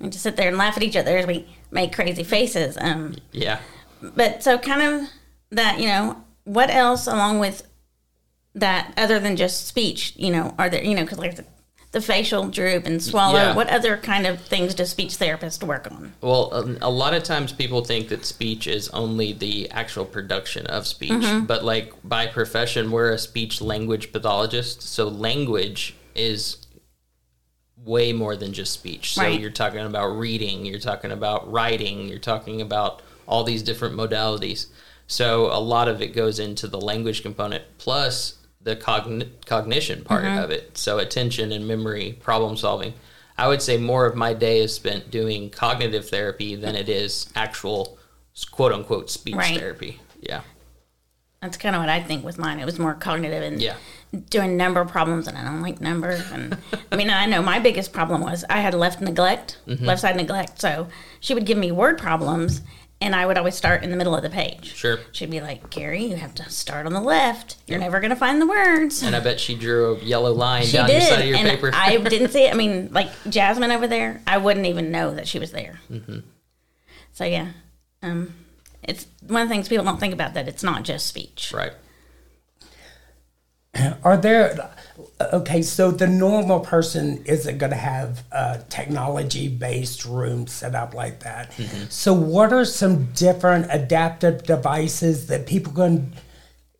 we'd 0.00 0.12
just 0.12 0.24
sit 0.24 0.36
there 0.36 0.48
and 0.48 0.58
laugh 0.58 0.76
at 0.76 0.82
each 0.82 0.96
other 0.96 1.16
as 1.16 1.26
we 1.26 1.46
make 1.70 1.94
crazy 1.94 2.24
faces. 2.24 2.76
Um, 2.80 3.14
yeah. 3.30 3.60
but 4.02 4.42
so 4.42 4.58
kind 4.58 4.82
of 4.82 5.08
that, 5.50 5.78
you 5.78 5.86
know, 5.86 6.24
what 6.44 6.70
else 6.70 7.06
along 7.06 7.38
with 7.38 7.66
that 8.54 8.92
other 8.96 9.20
than 9.20 9.36
just 9.36 9.66
speech, 9.66 10.14
you 10.16 10.30
know, 10.30 10.54
are 10.58 10.68
there, 10.68 10.82
you 10.82 10.94
know, 10.94 11.02
because 11.02 11.18
like 11.18 11.38
the, 11.92 12.00
facial 12.00 12.46
droop 12.48 12.86
and 12.86 13.02
swallow, 13.02 13.38
Yeah. 13.38 13.54
what 13.56 13.68
other 13.68 13.96
kind 13.96 14.26
of 14.26 14.40
things 14.40 14.74
does 14.74 14.90
speech 14.90 15.10
therapists 15.18 15.62
work 15.62 15.90
on? 15.90 16.12
Well, 16.20 16.50
a, 16.52 16.88
a 16.88 16.90
lot 16.90 17.14
of 17.14 17.22
times 17.24 17.52
people 17.52 17.84
think 17.84 18.08
that 18.08 18.24
speech 18.24 18.66
is 18.66 18.88
only 18.90 19.32
the 19.32 19.70
actual 19.70 20.04
production 20.04 20.66
of 20.66 20.86
speech, 20.86 21.10
Mm-hmm. 21.12 21.46
but 21.46 21.64
like 21.64 21.92
by 22.04 22.26
profession, 22.26 22.90
we're 22.90 23.10
a 23.12 23.18
speech 23.18 23.60
language 23.60 24.12
pathologist. 24.12 24.82
So 24.82 25.08
language 25.08 25.94
is 26.14 26.58
way 27.82 28.12
more 28.12 28.36
than 28.36 28.52
just 28.52 28.72
speech. 28.72 29.14
So 29.14 29.22
Right. 29.22 29.40
you're 29.40 29.50
talking 29.50 29.80
about 29.80 30.08
reading, 30.18 30.66
you're 30.66 30.78
talking 30.78 31.10
about 31.12 31.50
writing, 31.50 32.08
you're 32.08 32.18
talking 32.18 32.60
about 32.60 33.02
all 33.26 33.42
these 33.44 33.62
different 33.62 33.96
modalities. 33.96 34.66
So 35.06 35.46
a 35.46 35.58
lot 35.58 35.88
of 35.88 36.00
it 36.02 36.08
goes 36.14 36.38
into 36.38 36.68
the 36.68 36.80
language 36.80 37.22
component 37.22 37.64
plus 37.78 38.34
the 38.62 38.76
cogn- 38.76 39.28
cognition 39.46 40.04
part 40.04 40.24
of 40.24 40.50
it. 40.50 40.76
So 40.76 40.98
attention 40.98 41.52
and 41.52 41.66
memory, 41.66 42.18
problem 42.20 42.56
solving. 42.56 42.92
I 43.38 43.48
would 43.48 43.62
say 43.62 43.78
more 43.78 44.04
of 44.04 44.14
my 44.16 44.34
day 44.34 44.60
is 44.60 44.74
spent 44.74 45.10
doing 45.10 45.48
cognitive 45.50 46.08
therapy 46.08 46.56
than 46.56 46.76
it 46.76 46.88
is 46.88 47.28
actual 47.34 47.98
quote 48.50 48.72
unquote 48.72 49.10
speech 49.10 49.34
Right. 49.34 49.58
therapy. 49.58 50.00
Yeah. 50.20 50.42
That's 51.40 51.56
kind 51.56 51.74
of 51.74 51.80
what 51.80 51.88
I 51.88 52.02
think 52.02 52.22
with 52.22 52.38
mine. 52.38 52.60
It 52.60 52.66
was 52.66 52.78
more 52.78 52.92
cognitive 52.92 53.42
and 53.42 53.62
Yeah. 53.62 53.76
doing 54.28 54.58
number 54.58 54.84
problems, 54.84 55.26
and 55.26 55.38
I 55.38 55.44
don't 55.44 55.62
like 55.62 55.80
numbers. 55.80 56.20
And 56.30 56.58
I 56.92 56.96
mean, 56.96 57.08
I 57.08 57.24
know 57.24 57.40
my 57.40 57.58
biggest 57.60 57.94
problem 57.94 58.20
was 58.20 58.44
I 58.50 58.60
had 58.60 58.74
left 58.74 59.00
neglect, 59.00 59.56
Mm-hmm. 59.66 59.86
left 59.86 60.02
side 60.02 60.16
neglect. 60.16 60.60
So 60.60 60.88
she 61.18 61.32
would 61.32 61.46
give 61.46 61.56
me 61.56 61.72
word 61.72 61.96
problems, 61.96 62.60
and 63.00 63.14
I 63.16 63.24
would 63.26 63.38
always 63.38 63.54
start 63.54 63.82
in 63.82 63.90
the 63.90 63.96
middle 63.96 64.14
of 64.14 64.22
the 64.22 64.30
page. 64.30 64.74
Sure. 64.74 64.98
She'd 65.12 65.30
be 65.30 65.40
like, 65.40 65.70
"Carrie, 65.70 66.04
you 66.04 66.16
have 66.16 66.34
to 66.36 66.48
start 66.50 66.86
on 66.86 66.92
the 66.92 67.00
left. 67.00 67.56
You're 67.66 67.78
never 67.78 68.00
going 68.00 68.10
to 68.10 68.16
find 68.16 68.40
the 68.40 68.46
words." 68.46 69.02
And 69.02 69.16
I 69.16 69.20
bet 69.20 69.40
she 69.40 69.54
drew 69.54 69.94
a 69.96 69.98
yellow 70.04 70.32
line 70.32 70.64
She 70.64 70.72
down 70.76 70.86
did, 70.88 71.02
your 71.02 71.10
side 71.10 71.20
of 71.20 71.26
your 71.26 71.38
and 71.38 71.48
paper. 71.48 71.70
I 71.72 71.96
didn't 71.96 72.28
see 72.30 72.44
it. 72.44 72.52
I 72.52 72.56
mean, 72.56 72.90
like 72.92 73.08
Jasmine 73.28 73.70
over 73.70 73.86
there, 73.86 74.22
I 74.26 74.38
wouldn't 74.38 74.66
even 74.66 74.90
know 74.90 75.14
that 75.14 75.26
she 75.26 75.38
was 75.38 75.50
there. 75.52 75.80
Mm-hmm. 75.90 76.18
So 77.12 77.24
yeah, 77.24 77.48
um, 78.02 78.34
it's 78.82 79.06
one 79.26 79.42
of 79.42 79.48
the 79.48 79.54
things 79.54 79.68
people 79.68 79.84
don't 79.84 80.00
think 80.00 80.14
about 80.14 80.34
that 80.34 80.48
it's 80.48 80.62
not 80.62 80.84
just 80.84 81.06
speech. 81.06 81.52
right. 81.54 81.72
Are 84.02 84.16
there 84.16 84.70
okay? 85.32 85.62
So 85.62 85.90
the 85.90 86.06
normal 86.06 86.60
person 86.60 87.22
isn't 87.24 87.58
going 87.58 87.70
to 87.70 87.76
have 87.76 88.24
a 88.32 88.64
technology-based 88.68 90.04
room 90.04 90.46
set 90.46 90.74
up 90.74 90.92
like 90.92 91.20
that. 91.20 91.52
Mm-hmm. 91.52 91.84
So 91.88 92.12
what 92.12 92.52
are 92.52 92.64
some 92.64 93.12
different 93.12 93.68
adaptive 93.70 94.42
devices 94.42 95.28
that 95.28 95.46
people 95.46 95.72
can 95.72 96.12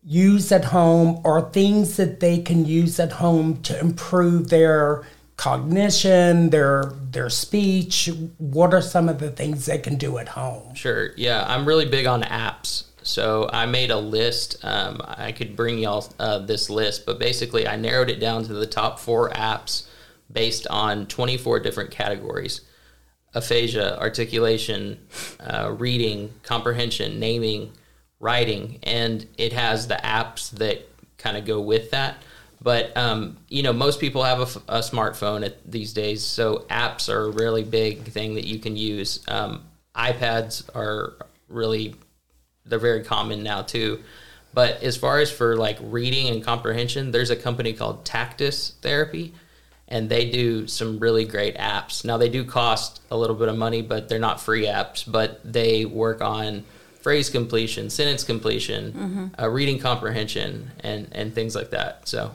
use 0.03 0.51
at 0.51 0.65
home, 0.65 1.21
or 1.23 1.49
things 1.51 1.95
that 1.97 2.19
they 2.19 2.39
can 2.39 2.65
use 2.65 2.99
at 2.99 3.13
home 3.13 3.61
to 3.61 3.79
improve 3.79 4.49
their 4.49 5.03
cognition, 5.37 6.49
their 6.49 6.93
their 7.11 7.29
speech? 7.29 8.09
What 8.37 8.73
are 8.73 8.81
some 8.81 9.07
of 9.09 9.19
the 9.19 9.31
things 9.31 9.65
they 9.65 9.77
can 9.77 9.95
do 9.97 10.17
at 10.17 10.27
home? 10.27 10.73
Sure. 10.75 11.11
Yeah, 11.15 11.45
I'm 11.47 11.65
really 11.65 11.85
big 11.85 12.05
on 12.05 12.23
apps. 12.23 12.85
So 13.03 13.49
I 13.51 13.65
made 13.65 13.91
a 13.91 13.97
list. 13.97 14.63
Um, 14.63 15.01
I 15.03 15.31
could 15.31 15.55
bring 15.55 15.79
y'all 15.79 16.07
uh, 16.19 16.39
this 16.39 16.69
list, 16.69 17.05
but 17.05 17.19
basically 17.19 17.67
I 17.67 17.75
narrowed 17.75 18.09
it 18.09 18.19
down 18.19 18.43
to 18.45 18.53
the 18.53 18.67
top 18.67 18.99
four 18.99 19.29
apps 19.31 19.87
based 20.31 20.67
on 20.67 21.07
24 21.07 21.59
different 21.59 21.91
categories 21.91 22.61
aphasia, 23.33 23.97
articulation, 23.97 24.99
uh, 25.39 25.73
reading, 25.77 26.33
comprehension, 26.43 27.17
naming, 27.17 27.71
writing, 28.19 28.77
and 28.83 29.25
it 29.37 29.53
has 29.53 29.87
the 29.87 29.95
apps 29.95 30.51
that 30.51 30.87
kind 31.17 31.37
of 31.37 31.45
go 31.45 31.61
with 31.61 31.91
that. 31.91 32.17
But 32.61 32.95
um, 32.95 33.37
you 33.47 33.63
know, 33.63 33.73
most 33.73 33.99
people 33.99 34.23
have 34.23 34.39
a, 34.67 34.79
smartphone 34.79 35.45
at, 35.45 35.57
these 35.69 35.93
days, 35.93 36.23
so 36.23 36.65
apps 36.69 37.09
are 37.09 37.25
a 37.25 37.31
really 37.31 37.63
big 37.63 38.03
thing 38.03 38.35
that 38.35 38.45
you 38.45 38.59
can 38.59 38.77
use. 38.77 39.23
Um, 39.27 39.63
iPads 39.95 40.69
are 40.75 41.13
really 41.47 41.95
they're 42.65 42.79
very 42.79 43.03
common 43.03 43.43
now 43.43 43.61
too. 43.61 44.01
But 44.53 44.83
as 44.83 44.97
far 44.97 45.19
as 45.19 45.31
for 45.31 45.55
like 45.55 45.77
reading 45.81 46.27
and 46.27 46.43
comprehension, 46.43 47.11
there's 47.11 47.29
a 47.29 47.35
company 47.35 47.73
called 47.73 48.03
Tactus 48.03 48.73
Therapy, 48.81 49.33
and 49.87 50.09
they 50.09 50.29
do 50.29 50.67
some 50.67 50.99
really 50.99 51.23
great 51.25 51.57
apps. 51.57 52.03
Now 52.03 52.17
they 52.17 52.29
do 52.29 52.43
cost 52.43 53.01
a 53.09 53.17
little 53.17 53.35
bit 53.35 53.47
of 53.47 53.57
money, 53.57 53.81
but 53.81 54.09
they're 54.09 54.19
not 54.19 54.41
free 54.41 54.65
apps. 54.65 55.09
But 55.09 55.39
they 55.49 55.85
work 55.85 56.21
on 56.21 56.65
phrase 57.01 57.29
completion, 57.29 57.89
sentence 57.89 58.23
completion, 58.23 59.31
uh, 59.39 59.49
reading 59.49 59.79
comprehension, 59.79 60.71
and 60.81 61.07
and 61.13 61.33
things 61.33 61.55
like 61.55 61.69
that. 61.71 62.07
So 62.07 62.31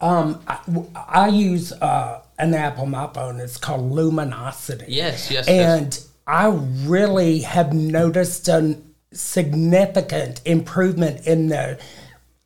Um, 0.00 0.42
I, 0.46 0.58
I 1.08 1.28
use 1.28 1.72
uh, 1.72 2.20
an 2.38 2.52
app 2.52 2.78
on 2.78 2.90
my 2.90 3.06
phone. 3.14 3.40
It's 3.40 3.56
called 3.56 3.90
Luminosity. 3.90 4.84
yes, 4.88 5.30
yes, 5.30 5.46
yes. 5.48 5.48
And 5.48 6.00
I 6.26 6.48
really 6.86 7.40
have 7.40 7.72
noticed 7.72 8.46
a 8.48 8.76
significant 9.16 10.40
improvement 10.44 11.26
in 11.26 11.48
the 11.48 11.78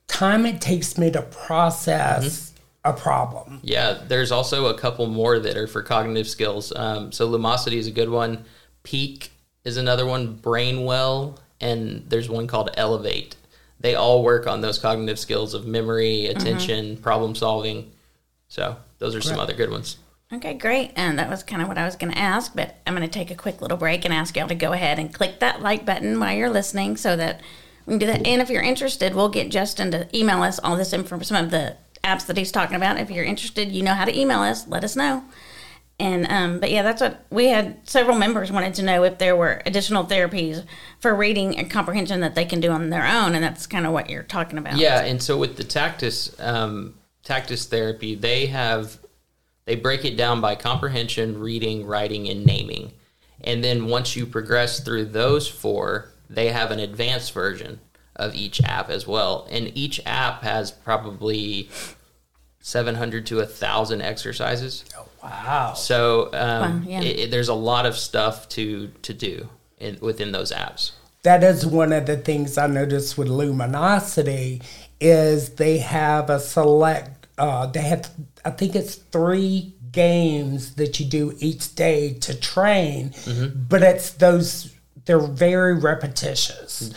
time 0.06 0.46
it 0.46 0.60
takes 0.60 0.98
me 0.98 1.10
to 1.10 1.22
process 1.22 2.52
a 2.84 2.92
problem. 2.92 3.60
Yeah, 3.62 3.98
there's 4.08 4.32
also 4.32 4.66
a 4.66 4.74
couple 4.78 5.06
more 5.06 5.38
that 5.38 5.56
are 5.56 5.66
for 5.66 5.82
cognitive 5.82 6.28
skills. 6.28 6.72
Um, 6.74 7.12
so 7.12 7.28
Lumosity 7.28 7.74
is 7.74 7.86
a 7.86 7.90
good 7.90 8.08
one. 8.08 8.44
Peak 8.82 9.30
is 9.64 9.76
another 9.76 10.06
one. 10.06 10.38
Brainwell, 10.38 11.38
and 11.60 12.04
there's 12.08 12.28
one 12.30 12.46
called 12.46 12.70
Elevate. 12.74 13.36
They 13.80 13.94
all 13.94 14.22
work 14.22 14.46
on 14.46 14.60
those 14.60 14.78
cognitive 14.78 15.18
skills 15.18 15.54
of 15.54 15.66
memory, 15.66 16.26
attention, 16.26 16.96
problem 16.98 17.34
solving. 17.34 17.92
So 18.48 18.76
those 18.98 19.14
are 19.14 19.20
some 19.20 19.36
Right. 19.36 19.42
other 19.44 19.54
good 19.54 19.70
ones. 19.70 19.96
Okay, 20.32 20.54
great. 20.54 20.92
And 20.94 21.18
that 21.18 21.28
was 21.28 21.42
kind 21.42 21.60
of 21.60 21.66
what 21.66 21.78
I 21.78 21.84
was 21.84 21.96
going 21.96 22.12
to 22.12 22.18
ask, 22.18 22.54
but 22.54 22.76
I'm 22.86 22.94
going 22.94 23.08
to 23.08 23.12
take 23.12 23.30
a 23.30 23.34
quick 23.34 23.60
little 23.60 23.76
break 23.76 24.04
and 24.04 24.14
ask 24.14 24.36
y'all 24.36 24.46
to 24.48 24.54
go 24.54 24.72
ahead 24.72 24.98
and 24.98 25.12
click 25.12 25.40
that 25.40 25.60
like 25.60 25.84
button 25.84 26.20
while 26.20 26.36
you're 26.36 26.50
listening 26.50 26.96
so 26.96 27.16
that 27.16 27.40
we 27.84 27.92
can 27.92 27.98
do 27.98 28.06
that. 28.06 28.26
And 28.26 28.40
if 28.40 28.48
you're 28.48 28.62
interested, 28.62 29.14
we'll 29.14 29.28
get 29.28 29.50
Justin 29.50 29.90
to 29.90 30.08
email 30.16 30.42
us 30.42 30.60
all 30.60 30.76
this 30.76 30.92
info, 30.92 31.18
some 31.20 31.44
of 31.44 31.50
the 31.50 31.76
apps 32.04 32.26
that 32.26 32.36
he's 32.36 32.52
talking 32.52 32.76
about. 32.76 32.98
If 32.98 33.10
you're 33.10 33.24
interested, 33.24 33.72
you 33.72 33.82
know 33.82 33.94
how 33.94 34.04
to 34.04 34.16
email 34.16 34.40
us. 34.40 34.68
Let 34.68 34.84
us 34.84 34.94
know. 34.94 35.24
And 35.98 36.26
um, 36.30 36.60
but 36.60 36.70
yeah, 36.70 36.82
that's 36.82 37.02
what 37.02 37.26
we 37.30 37.48
had. 37.48 37.86
Several 37.86 38.16
members 38.16 38.50
wanted 38.50 38.72
to 38.74 38.82
know 38.82 39.04
if 39.04 39.18
there 39.18 39.36
were 39.36 39.60
additional 39.66 40.04
therapies 40.04 40.64
for 40.98 41.14
reading 41.14 41.58
and 41.58 41.70
comprehension 41.70 42.20
that 42.20 42.34
they 42.34 42.46
can 42.46 42.58
do 42.58 42.70
on 42.70 42.88
their 42.88 43.06
own, 43.06 43.34
and 43.34 43.44
that's 43.44 43.66
kind 43.66 43.86
of 43.86 43.92
what 43.92 44.08
you're 44.08 44.22
talking 44.22 44.56
about. 44.56 44.78
Yeah, 44.78 45.02
and 45.02 45.22
so 45.22 45.36
with 45.36 45.58
the 45.58 45.64
Tactus 45.64 46.34
um, 46.40 46.94
Tactus 47.22 47.66
therapy, 47.66 48.14
they 48.14 48.46
have 48.46 48.98
they 49.66 49.76
break 49.76 50.04
it 50.04 50.16
down 50.16 50.40
by 50.40 50.54
comprehension, 50.54 51.38
reading, 51.40 51.86
writing, 51.86 52.28
and 52.28 52.44
naming. 52.46 52.92
And 53.42 53.62
then 53.64 53.86
once 53.86 54.16
you 54.16 54.26
progress 54.26 54.80
through 54.80 55.06
those 55.06 55.48
four, 55.48 56.10
they 56.28 56.48
have 56.48 56.70
an 56.70 56.78
advanced 56.78 57.32
version 57.32 57.80
of 58.16 58.34
each 58.34 58.60
app 58.62 58.90
as 58.90 59.06
well. 59.06 59.46
And 59.50 59.70
each 59.76 60.00
app 60.04 60.42
has 60.42 60.70
probably 60.70 61.70
700 62.60 63.26
to 63.26 63.36
1,000 63.36 64.02
exercises. 64.02 64.84
Wow. 65.22 65.74
So 65.74 66.26
um, 66.32 66.82
Wow, 66.82 66.82
yeah. 66.86 67.00
it, 67.00 67.18
it- 67.18 67.30
there's 67.30 67.48
a 67.48 67.54
lot 67.54 67.86
of 67.86 67.96
stuff 67.96 68.48
to, 68.50 68.88
to 69.02 69.14
do 69.14 69.48
in, 69.78 69.98
within 70.00 70.32
those 70.32 70.52
apps. 70.52 70.92
that 71.22 71.42
is 71.42 71.64
one 71.66 71.92
of 71.92 72.06
the 72.06 72.16
things 72.16 72.58
I 72.58 72.66
noticed 72.66 73.16
with 73.16 73.28
Luminosity 73.28 74.60
is 75.00 75.50
they 75.50 75.78
have 75.78 76.28
a 76.28 76.38
select. 76.40 77.19
Uh, 77.40 77.66
they 77.66 77.80
have, 77.80 78.08
I 78.44 78.50
think 78.50 78.76
it's 78.76 78.94
three 78.96 79.74
games 79.92 80.74
that 80.74 81.00
you 81.00 81.06
do 81.06 81.34
each 81.40 81.74
day 81.74 82.12
to 82.14 82.38
train, 82.38 83.12
but 83.68 83.82
it's 83.82 84.10
those. 84.10 84.74
They're 85.06 85.18
very 85.18 85.74
repetitious, 85.74 86.92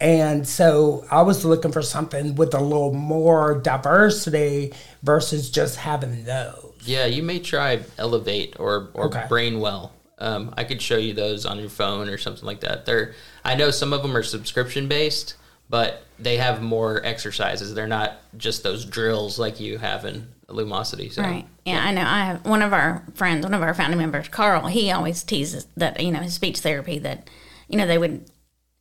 and 0.00 0.46
so 0.46 1.04
I 1.10 1.22
was 1.22 1.44
looking 1.44 1.72
for 1.72 1.82
something 1.82 2.36
with 2.36 2.54
a 2.54 2.60
little 2.60 2.94
more 2.94 3.58
diversity 3.58 4.72
versus 5.02 5.50
just 5.50 5.76
having 5.76 6.24
those. 6.24 6.74
Yeah, 6.84 7.06
you 7.06 7.22
may 7.22 7.40
try 7.40 7.80
Elevate 7.98 8.54
or 8.60 8.90
or 8.94 9.06
Okay. 9.06 9.26
Brainwell. 9.28 9.90
Um, 10.20 10.54
I 10.56 10.64
could 10.64 10.80
show 10.80 10.96
you 10.96 11.12
those 11.14 11.44
on 11.46 11.58
your 11.58 11.68
phone 11.68 12.08
or 12.08 12.18
something 12.18 12.44
like 12.44 12.60
that. 12.60 12.86
They're 12.86 13.14
I 13.44 13.56
know 13.56 13.70
some 13.70 13.92
of 13.92 14.02
them 14.02 14.16
are 14.16 14.22
subscription 14.22 14.86
based, 14.88 15.34
but 15.70 16.04
they 16.18 16.36
have 16.38 16.60
more 16.62 17.04
exercises. 17.04 17.74
They're 17.74 17.86
not 17.86 18.16
just 18.36 18.62
those 18.62 18.84
drills 18.84 19.38
like 19.38 19.60
you 19.60 19.78
have 19.78 20.04
in 20.04 20.28
Lumosity. 20.48 21.12
So. 21.12 21.22
Right. 21.22 21.46
Yeah, 21.64 21.84
I 21.84 21.92
know. 21.92 22.02
I 22.02 22.24
have 22.24 22.44
one 22.46 22.62
of 22.62 22.72
our 22.72 23.04
friends, 23.14 23.44
one 23.44 23.54
of 23.54 23.62
our 23.62 23.74
founding 23.74 23.98
members, 23.98 24.28
Carl. 24.28 24.66
He 24.68 24.90
always 24.90 25.22
teases 25.22 25.66
that 25.76 26.00
you 26.00 26.10
know 26.10 26.20
his 26.20 26.34
speech 26.34 26.60
therapy 26.60 26.98
that 27.00 27.28
you 27.68 27.76
know 27.76 27.86
they 27.86 27.98
would 27.98 28.24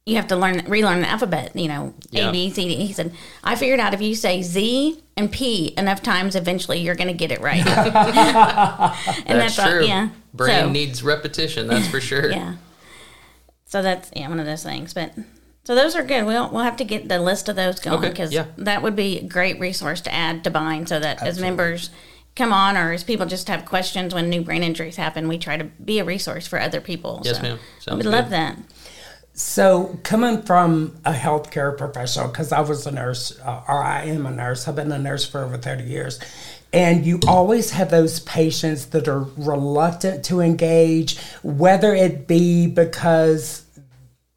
you 0.06 0.16
have 0.16 0.28
to 0.28 0.38
learn 0.38 0.64
relearn 0.70 1.02
the 1.02 1.10
alphabet. 1.10 1.54
You 1.56 1.68
know 1.68 1.94
Yeah. 2.10 2.30
A 2.30 2.32
B 2.32 2.50
C 2.50 2.68
D. 2.70 2.76
He 2.88 2.94
said 2.94 3.14
I 3.44 3.56
figured 3.58 3.82
out 3.82 3.94
if 3.94 4.02
you 4.02 4.16
say 4.16 4.42
Z 4.42 5.04
and 5.18 5.30
P 5.32 5.74
enough 5.78 6.02
times, 6.02 6.36
eventually 6.36 6.80
you're 6.80 6.96
going 6.96 7.10
to 7.10 7.14
get 7.14 7.32
it 7.34 7.42
right. 7.42 7.66
and 9.26 9.40
That's, 9.42 9.60
all- 9.60 9.68
true. 9.70 9.86
yeah. 9.86 10.10
Brain 10.34 10.62
So- 10.66 10.70
needs 10.70 11.04
repetition. 11.04 11.68
That's 11.68 11.88
for 11.90 12.00
sure. 12.00 12.32
yeah. 12.32 12.56
So 13.66 13.82
that's 13.82 14.10
yeah 14.16 14.30
one 14.30 14.40
of 14.40 14.46
those 14.46 14.64
things, 14.64 14.94
but. 14.94 15.12
So 15.68 15.76
those 15.76 15.98
are 15.98 16.04
good. 16.04 16.26
We'll 16.26 16.50
we'll 16.50 16.64
have 16.64 16.78
to 16.78 16.86
get 16.86 17.10
the 17.10 17.20
list 17.20 17.50
of 17.50 17.58
those 17.58 17.82
going 17.82 17.98
Okay, 17.98 18.08
because 18.08 18.32
yeah. 18.32 18.46
that 18.58 18.82
would 18.82 18.96
be 18.96 19.20
a 19.20 19.24
great 19.24 19.60
resource 19.60 20.00
to 20.00 20.14
add 20.14 20.46
to 20.46 20.50
Bind, 20.50 20.88
so 20.88 20.98
that 20.98 21.22
as 21.22 21.42
members 21.42 21.90
come 22.38 22.54
on 22.54 22.78
or 22.78 22.94
as 22.94 23.04
people 23.04 23.26
just 23.26 23.50
have 23.50 23.66
questions 23.66 24.14
when 24.14 24.30
new 24.30 24.42
brain 24.42 24.64
injuries 24.64 24.96
happen, 24.96 25.28
we 25.28 25.38
try 25.38 25.58
to 25.58 25.66
be 25.66 26.00
a 26.00 26.06
resource 26.06 26.48
for 26.48 26.58
other 26.58 26.80
people. 26.80 27.22
Yes, 27.26 27.36
so 27.36 27.42
ma'am. 27.42 27.58
We 27.58 27.82
Sounds 27.82 27.98
would 27.98 28.04
good. 28.04 28.12
love 28.12 28.30
that. 28.30 28.58
So, 29.34 30.00
coming 30.04 30.44
from 30.44 30.96
a 31.04 31.12
healthcare 31.12 31.78
professional, 31.78 32.30
because 32.30 32.54
I 32.54 32.62
was 32.62 32.88
a 32.88 32.92
nurse, 32.92 33.38
uh, 33.42 33.64
or 33.68 33.84
I 33.84 34.04
am 34.06 34.26
a 34.26 34.32
nurse, 34.32 34.70
I've 34.70 34.78
been 34.78 34.90
a 34.94 34.98
nurse 34.98 35.28
for 35.28 35.44
over 35.44 35.58
30 35.58 35.84
years, 35.84 36.18
and 36.72 37.06
you 37.06 37.20
always 37.28 37.72
have 37.72 37.92
those 37.92 38.22
patients 38.22 38.86
that 38.88 39.10
are 39.10 39.24
reluctant 39.36 40.24
to 40.26 40.40
engage, 40.40 41.20
whether 41.44 41.94
it 41.94 42.26
be 42.26 42.68
because 42.68 43.67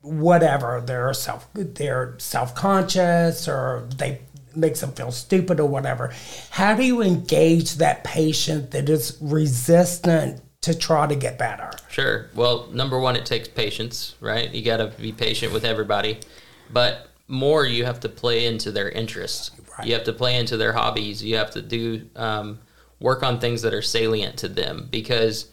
whatever 0.02 0.83
they're 0.87 1.12
self 1.12 1.49
they're 1.54 2.14
self-conscious 2.19 3.47
or 3.47 3.88
they 3.97 4.21
makes 4.57 4.80
them 4.80 4.90
feel 4.92 5.12
stupid 5.12 5.61
or 5.61 5.69
whatever 5.69 6.12
how 6.50 6.75
do 6.75 6.85
you 6.85 7.02
engage 7.02 7.75
that 7.75 8.02
patient 8.02 8.71
that 8.71 8.88
is 8.88 9.16
resistant 9.21 10.40
to 10.61 10.76
try 10.76 11.07
to 11.07 11.14
get 11.14 11.38
better 11.38 11.71
Sure. 11.90 12.30
Well, 12.37 12.69
number 12.73 13.00
one, 13.00 13.16
it 13.16 13.26
takes 13.26 13.49
patience, 13.49 14.14
right? 14.21 14.49
You 14.54 14.64
got 14.64 14.76
to 14.76 14.87
be 15.00 15.11
patient 15.11 15.52
with 15.52 15.64
everybody. 15.64 16.21
But 16.73 17.09
more, 17.26 17.64
you 17.66 17.85
have 17.85 17.99
to 18.00 18.09
play 18.09 18.47
into 18.47 18.71
their 18.71 18.88
interests. 18.88 19.50
Right. 19.76 19.88
You 19.88 19.95
have 19.95 20.04
to 20.04 20.12
play 20.12 20.37
into 20.37 20.57
their 20.57 20.73
hobbies. 20.73 21.23
You 21.23 21.37
have 21.37 21.50
to 21.52 21.62
do 21.62 22.09
um, 22.14 22.61
work 23.00 23.25
on 23.25 23.40
things 23.40 23.62
that 23.62 23.75
are 23.75 23.83
salient 23.83 24.38
to 24.38 24.49
them 24.49 24.87
because 24.90 25.50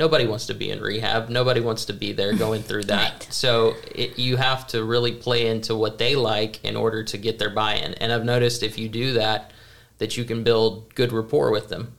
nobody 0.00 0.26
wants 0.26 0.46
to 0.46 0.54
be 0.54 0.70
in 0.70 0.80
rehab. 0.80 1.28
Nobody 1.28 1.60
wants 1.60 1.84
to 1.84 1.92
be 1.92 2.12
there 2.12 2.34
going 2.34 2.62
through 2.62 2.84
that. 2.84 3.12
Right. 3.12 3.28
So 3.30 3.74
it, 3.94 4.18
you 4.18 4.38
have 4.38 4.66
to 4.68 4.82
really 4.82 5.12
play 5.12 5.46
into 5.46 5.76
what 5.76 5.98
they 5.98 6.16
like 6.16 6.64
in 6.64 6.74
order 6.74 7.04
to 7.04 7.18
get 7.18 7.38
their 7.38 7.50
buy-in. 7.50 7.92
And 7.94 8.10
I've 8.10 8.24
noticed 8.24 8.62
if 8.62 8.78
you 8.78 8.88
do 8.88 9.12
that, 9.12 9.52
that 9.98 10.16
you 10.16 10.24
can 10.24 10.42
build 10.42 10.94
good 10.94 11.12
rapport 11.12 11.52
with 11.52 11.68
them 11.68 11.94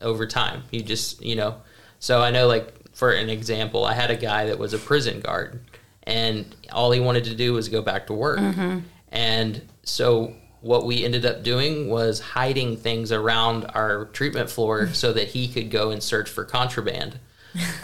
over 0.00 0.26
time. 0.26 0.64
You 0.72 0.82
just, 0.82 1.22
you 1.22 1.36
know, 1.36 1.62
so 2.00 2.20
I 2.20 2.32
know 2.32 2.48
like 2.48 2.74
for 2.92 3.12
an 3.12 3.30
example, 3.30 3.84
I 3.84 3.94
had 3.94 4.10
a 4.10 4.16
guy 4.16 4.46
that 4.46 4.58
was 4.58 4.74
a 4.74 4.78
prison 4.78 5.20
guard 5.20 5.60
and 6.02 6.54
all 6.72 6.90
he 6.90 6.98
wanted 6.98 7.24
to 7.24 7.36
do 7.36 7.52
was 7.52 7.68
go 7.68 7.82
back 7.82 8.08
to 8.08 8.12
work. 8.12 8.40
Mm-hmm. 8.40 8.80
And 9.12 9.62
so 9.84 10.34
what 10.62 10.86
we 10.86 11.04
ended 11.04 11.26
up 11.26 11.42
doing 11.42 11.88
was 11.90 12.20
hiding 12.20 12.76
things 12.76 13.12
around 13.12 13.64
our 13.74 14.06
treatment 14.06 14.48
floor 14.48 14.88
so 14.94 15.12
that 15.12 15.28
he 15.28 15.48
could 15.48 15.70
go 15.70 15.90
and 15.90 16.02
search 16.02 16.30
for 16.30 16.44
contraband. 16.44 17.18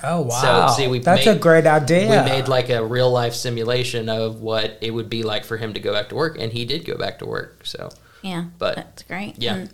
oh 0.02 0.22
wow 0.22 0.68
So, 0.68 0.76
see, 0.76 0.88
we 0.88 0.98
that's 1.00 1.26
made- 1.26 1.36
a 1.36 1.38
great 1.38 1.66
idea 1.66 2.08
We 2.08 2.30
made 2.30 2.48
like 2.48 2.70
a 2.70 2.82
real 2.84 3.10
life 3.10 3.34
simulation 3.34 4.08
of 4.08 4.40
what 4.40 4.78
it 4.80 4.92
would 4.92 5.10
be 5.10 5.22
like 5.22 5.44
for 5.44 5.56
him 5.58 5.74
to 5.74 5.80
go 5.80 5.92
back 5.92 6.08
to 6.08 6.14
work, 6.14 6.36
and 6.38 6.52
he 6.52 6.64
did 6.64 6.84
go 6.86 6.96
back 6.96 7.18
to 7.18 7.26
work. 7.26 7.66
So 7.66 7.90
Yeah, 8.22 8.44
But- 8.58 8.76
that's 8.76 9.02
great. 9.02 9.34
Yeah. 9.38 9.54
And 9.54 9.70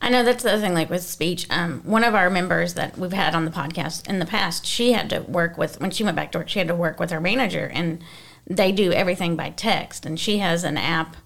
I 0.00 0.10
know 0.10 0.22
that's 0.22 0.42
the 0.44 0.52
other 0.52 0.60
thing. 0.60 0.74
Like 0.74 0.90
with 0.90 1.02
speech, 1.02 1.46
um, 1.50 1.80
one 1.84 2.04
of 2.04 2.14
our 2.14 2.28
members 2.30 2.74
that 2.74 2.96
we've 2.98 3.12
had 3.12 3.34
on 3.34 3.44
the 3.46 3.50
podcast 3.50 4.06
in 4.08 4.18
the 4.18 4.26
past, 4.26 4.64
she 4.66 4.92
had 4.92 5.08
to 5.10 5.20
work 5.22 5.56
with 5.58 5.80
when 5.80 5.90
she 5.90 6.04
went 6.04 6.16
back 6.16 6.30
to 6.32 6.38
work. 6.38 6.48
She 6.50 6.58
had 6.58 6.68
to 6.68 6.74
work 6.74 7.00
with 7.00 7.10
her 7.10 7.20
manager, 7.20 7.70
and 7.72 8.00
they 8.46 8.70
do 8.72 8.92
everything 8.92 9.36
by 9.36 9.50
text. 9.50 10.04
And 10.06 10.20
she 10.20 10.38
has 10.38 10.64
an 10.64 10.76
app, 10.76 11.16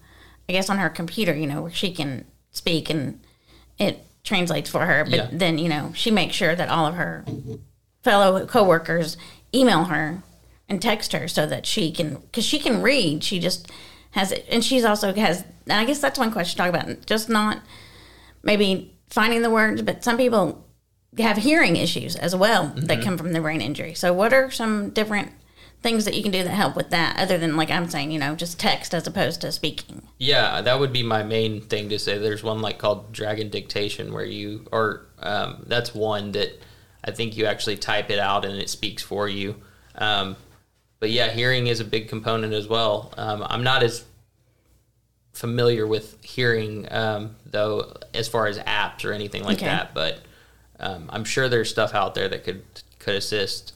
I 0.49 0.53
guess, 0.53 0.69
on 0.69 0.77
her 0.77 0.89
computer, 0.89 1.33
you 1.33 1.47
know, 1.47 1.63
where 1.63 1.71
she 1.71 1.91
can 1.93 2.25
speak 2.51 2.89
and 2.89 3.19
it 3.77 4.05
translates 4.23 4.69
for 4.69 4.85
her. 4.85 5.03
But 5.03 5.13
Yeah. 5.13 5.27
then, 5.31 5.57
you 5.57 5.69
know, 5.69 5.91
she 5.95 6.11
makes 6.11 6.35
sure 6.35 6.55
that 6.55 6.69
all 6.69 6.85
of 6.85 6.95
her 6.95 7.25
fellow 8.03 8.45
coworkers 8.45 9.17
email 9.53 9.85
her 9.85 10.23
and 10.71 10.81
text 10.81 11.11
her 11.11 11.27
so 11.27 11.45
that 11.45 11.65
she 11.65 11.91
can 11.91 12.15
because 12.15 12.45
she 12.45 12.57
can 12.57 12.81
read 12.81 13.23
she 13.23 13.39
just 13.39 13.69
has 14.11 14.31
it 14.31 14.45
and 14.49 14.63
she's 14.63 14.85
also 14.85 15.13
has 15.13 15.43
and 15.67 15.79
i 15.79 15.85
guess 15.85 15.99
that's 15.99 16.17
one 16.17 16.31
question 16.31 16.51
to 16.51 16.57
talk 16.57 16.69
about 16.69 17.05
just 17.05 17.29
not 17.29 17.59
maybe 18.41 18.93
finding 19.09 19.41
the 19.41 19.49
words 19.49 19.81
but 19.81 20.03
some 20.03 20.17
people 20.17 20.65
have 21.17 21.37
hearing 21.37 21.75
issues 21.75 22.15
as 22.15 22.33
well 22.33 22.71
that 22.75 22.87
mm-hmm. 22.87 23.03
come 23.03 23.17
from 23.17 23.33
the 23.33 23.41
brain 23.41 23.61
injury 23.61 23.93
so 23.93 24.13
what 24.13 24.31
are 24.33 24.49
some 24.49 24.89
different 24.91 25.31
things 25.81 26.05
that 26.05 26.13
you 26.13 26.21
can 26.21 26.31
do 26.31 26.43
that 26.43 26.51
help 26.51 26.75
with 26.75 26.89
that 26.91 27.17
other 27.19 27.37
than 27.39 27.55
like 27.57 27.71
i'm 27.71 27.89
saying 27.89 28.11
you 28.11 28.19
know 28.19 28.35
just 28.35 28.59
text 28.59 28.93
as 28.93 29.07
opposed 29.07 29.41
to 29.41 29.51
speaking 29.51 30.01
Yeah, 30.19 30.61
that 30.61 30.79
would 30.79 30.93
be 30.93 31.01
my 31.01 31.23
main 31.23 31.61
thing 31.61 31.89
to 31.89 31.97
say. 31.97 32.19
There's 32.19 32.43
one 32.43 32.61
like 32.61 32.77
called 32.77 33.11
Dragon 33.11 33.49
Dictation 33.49 34.13
where 34.13 34.23
you, 34.23 34.67
or 34.71 35.07
um, 35.19 35.63
that's 35.65 35.95
one 35.95 36.33
that 36.33 36.61
I 37.03 37.09
think 37.09 37.35
you 37.35 37.45
actually 37.47 37.77
type 37.77 38.11
it 38.11 38.19
out 38.19 38.45
and 38.45 38.55
it 38.61 38.69
speaks 38.69 39.01
for 39.01 39.27
you. 39.27 39.55
Um, 39.95 40.35
but 40.99 41.09
yeah, 41.09 41.31
hearing 41.31 41.65
is 41.65 41.79
a 41.79 41.83
big 41.83 42.07
component 42.07 42.53
as 42.53 42.67
well. 42.67 43.11
Um, 43.17 43.43
I'm 43.49 43.63
not 43.63 43.81
as 43.81 44.03
familiar 45.33 45.87
with 45.87 46.23
hearing 46.23 46.87
um, 46.91 47.35
though, 47.45 47.93
as 48.13 48.27
far 48.27 48.45
as 48.45 48.59
apps 48.59 49.03
or 49.03 49.13
anything 49.13 49.43
like 49.43 49.57
Okay. 49.57 49.65
that. 49.65 49.95
But 49.95 50.19
um, 50.79 51.09
I'm 51.11 51.23
sure 51.23 51.49
there's 51.49 51.69
stuff 51.71 51.95
out 51.95 52.13
there 52.13 52.27
that 52.29 52.43
could 52.43 52.63
could 52.99 53.15
assist. 53.15 53.73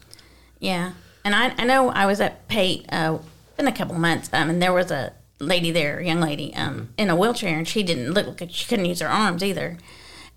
Yeah, 0.60 0.92
and 1.26 1.36
I, 1.36 1.54
I 1.58 1.66
know 1.66 1.90
I 1.90 2.06
was 2.06 2.22
at 2.22 2.48
Pate 2.48 2.86
uh, 2.90 3.18
in 3.60 3.68
a 3.68 3.72
couple 3.74 3.96
months, 3.96 4.30
um, 4.32 4.50
and 4.50 4.62
there 4.62 4.72
was 4.72 4.92
a 4.92 5.12
lady 5.40 5.72
there, 5.72 6.00
a 6.00 6.06
young 6.06 6.22
lady, 6.22 6.54
um, 6.56 6.90
in 6.98 7.10
a 7.10 7.16
wheelchair, 7.16 7.58
and 7.58 7.68
she 7.68 7.84
didn't 7.84 8.14
look 8.14 8.40
like 8.40 8.50
she 8.52 8.66
couldn't 8.66 8.86
use 8.86 9.02
her 9.02 9.10
arms 9.10 9.44
either, 9.44 9.78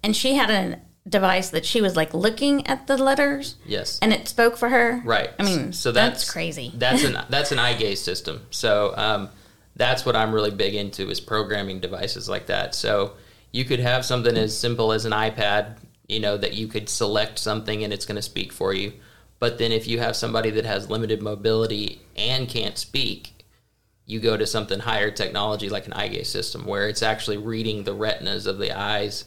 and 0.02 0.16
she 0.16 0.35
had 0.35 0.50
a 0.50 0.80
device 1.09 1.49
that 1.50 1.64
she 1.64 1.80
was 1.80 1.97
like 1.97 2.12
looking 2.12 2.66
at 2.66 2.87
the 2.87 2.97
letters, 2.97 3.57
Yes. 3.64 3.99
and 4.02 4.12
it 4.12 4.28
spoke 4.28 4.57
for 4.57 4.68
her. 4.71 5.00
Right. 5.04 5.30
I 5.38 5.42
mean, 5.42 5.73
so 5.73 5.92
that's, 5.92 6.21
that's, 6.21 6.30
crazy. 6.30 6.73
That's 6.76 7.04
an 7.04 7.18
that's 7.30 7.52
an 7.52 7.59
eye 7.59 7.75
gaze 7.75 8.00
system. 8.00 8.42
So 8.50 8.92
um, 8.97 9.28
that's 9.76 10.04
what 10.04 10.16
I'm 10.16 10.33
really 10.35 10.50
big 10.50 10.75
into 10.75 11.09
is 11.09 11.21
programming 11.21 11.80
devices 11.80 12.28
like 12.28 12.47
that. 12.47 12.75
So 12.75 13.12
you 13.52 13.64
could 13.64 13.80
have 13.80 14.04
something 14.04 14.37
as 14.37 14.57
simple 14.57 14.92
as 14.92 15.04
an 15.07 15.12
iPad, 15.12 15.76
you 16.09 16.21
know, 16.21 16.37
that 16.37 16.54
you 16.54 16.66
could 16.66 16.88
select 16.88 17.38
something 17.38 17.85
and 17.85 17.92
it's 17.92 18.04
going 18.04 18.16
to 18.16 18.23
speak 18.23 18.52
for 18.52 18.75
you. 18.75 18.92
But 19.40 19.59
then 19.59 19.73
if 19.73 19.87
you 19.87 19.99
have 20.00 20.16
somebody 20.16 20.50
that 20.50 20.64
has 20.64 20.90
limited 20.90 21.23
mobility 21.23 22.00
and 22.16 22.49
can't 22.49 22.76
speak, 22.76 23.45
you 24.04 24.21
go 24.21 24.37
to 24.37 24.47
something 24.47 24.80
higher 24.80 25.11
technology 25.11 25.68
like 25.68 25.87
an 25.87 25.92
eye 25.92 26.09
gaze 26.09 26.28
system 26.28 26.64
where 26.64 26.88
it's 26.88 27.02
actually 27.02 27.37
reading 27.37 27.85
the 27.85 27.95
retinas 27.95 28.47
of 28.47 28.59
the 28.59 28.76
eyes 28.76 29.26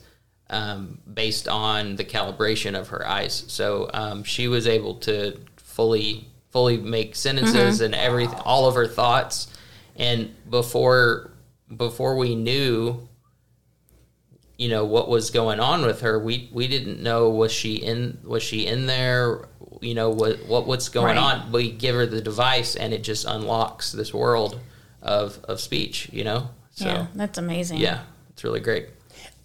um, 0.49 0.99
based 1.11 1.47
on 1.47 1.95
the 1.95 2.03
calibration 2.03 2.77
of 2.77 2.89
her 2.89 3.07
eyes. 3.07 3.45
So 3.47 3.89
um, 3.93 4.23
she 4.23 4.47
was 4.47 4.67
able 4.67 4.95
to 4.95 5.39
fully 5.55 6.27
fully 6.49 6.75
make 6.75 7.15
sentences 7.15 7.79
and 7.79 7.95
everything, 7.95 8.37
all 8.39 8.67
of 8.67 8.75
her 8.75 8.87
thoughts. 8.87 9.47
And 9.95 10.35
before 10.49 11.31
before 11.75 12.17
we 12.17 12.35
knew 12.35 13.07
you 14.57 14.67
know 14.67 14.85
what 14.85 15.07
was 15.07 15.31
going 15.31 15.59
on 15.59 15.85
with 15.85 16.01
her 16.01 16.19
we 16.19 16.49
we 16.51 16.67
didn't 16.67 17.01
know 17.01 17.29
was 17.29 17.51
she 17.51 17.75
in 17.75 18.19
was 18.23 18.43
she 18.43 18.67
in 18.67 18.85
there 18.85 19.47
you 19.81 19.93
know 19.93 20.09
what 20.09 20.45
what 20.45 20.65
what's 20.67 20.89
going 20.89 21.17
Right. 21.17 21.17
on 21.17 21.51
we 21.51 21.71
give 21.71 21.95
her 21.95 22.05
the 22.05 22.21
device 22.21 22.75
and 22.75 22.93
it 22.93 23.03
just 23.03 23.25
unlocks 23.25 23.91
this 23.91 24.13
world 24.13 24.59
of 25.01 25.39
of 25.45 25.59
speech 25.59 26.09
you 26.13 26.23
know 26.23 26.49
so 26.71 26.85
yeah, 26.85 26.93
yeah, 26.93 27.07
that's 27.15 27.37
amazing. 27.37 27.79
Yeah 27.79 28.01
it's 28.29 28.43
really 28.43 28.61
great 28.61 28.87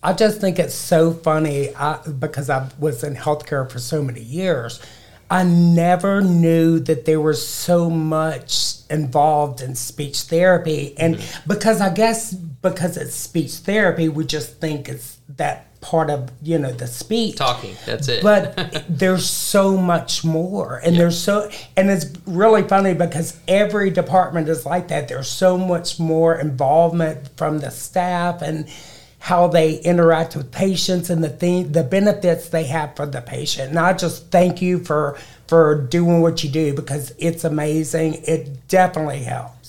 I 0.02 0.12
just 0.12 0.40
think 0.40 0.58
it's 0.58 0.74
so 0.74 1.12
funny 1.12 1.74
I, 1.74 1.98
because 2.06 2.48
I 2.48 2.68
was 2.78 3.02
in 3.02 3.16
healthcare 3.16 3.68
for 3.68 3.80
so 3.80 4.02
many 4.02 4.20
years. 4.20 4.80
I 5.28 5.42
never 5.42 6.20
knew 6.20 6.78
that 6.80 7.04
there 7.04 7.20
was 7.20 7.44
so 7.44 7.90
much 7.90 8.74
involved 8.88 9.60
in 9.60 9.74
speech 9.74 10.22
therapy. 10.22 10.94
And 10.96 11.16
mm-hmm. 11.16 11.48
because 11.48 11.80
I 11.80 11.92
guess 11.92 12.32
because 12.32 12.96
it's 12.96 13.14
speech 13.14 13.52
therapy, 13.54 14.08
we 14.08 14.24
just 14.24 14.60
think 14.60 14.88
it's 14.88 15.18
that 15.36 15.65
part 15.80 16.10
of, 16.10 16.30
you 16.42 16.58
know, 16.58 16.72
the 16.72 16.86
speech. 16.86 17.36
talking 17.36 17.74
that's 17.84 18.08
it 18.08 18.22
But 18.22 18.84
there's 18.88 19.28
so 19.28 19.76
much 19.76 20.24
more. 20.24 20.80
And 20.84 20.96
there's 20.96 21.18
so 21.18 21.50
and 21.76 21.90
it's 21.90 22.06
really 22.26 22.62
funny 22.62 22.94
because 22.94 23.38
every 23.48 23.90
department 23.90 24.48
is 24.48 24.66
like 24.66 24.88
that. 24.88 25.08
There's 25.08 25.28
so 25.28 25.58
much 25.58 25.98
more 25.98 26.34
involvement 26.36 27.36
from 27.36 27.58
the 27.58 27.70
staff 27.70 28.42
and 28.42 28.68
how 29.18 29.48
they 29.48 29.78
interact 29.80 30.36
with 30.36 30.52
patients 30.52 31.10
and 31.10 31.24
the 31.24 31.28
thing 31.28 31.72
the 31.72 31.82
benefits 31.82 32.48
they 32.48 32.64
have 32.64 32.94
for 32.94 33.06
the 33.06 33.20
patient. 33.20 33.70
And 33.70 33.78
I 33.78 33.92
just 33.92 34.30
thank 34.30 34.62
you 34.62 34.84
for 34.84 35.18
for 35.48 35.74
doing 35.74 36.20
what 36.20 36.44
you 36.44 36.50
do 36.50 36.74
because 36.74 37.12
it's 37.18 37.44
amazing. 37.44 38.22
It 38.24 38.68
definitely 38.68 39.24
helps. 39.24 39.65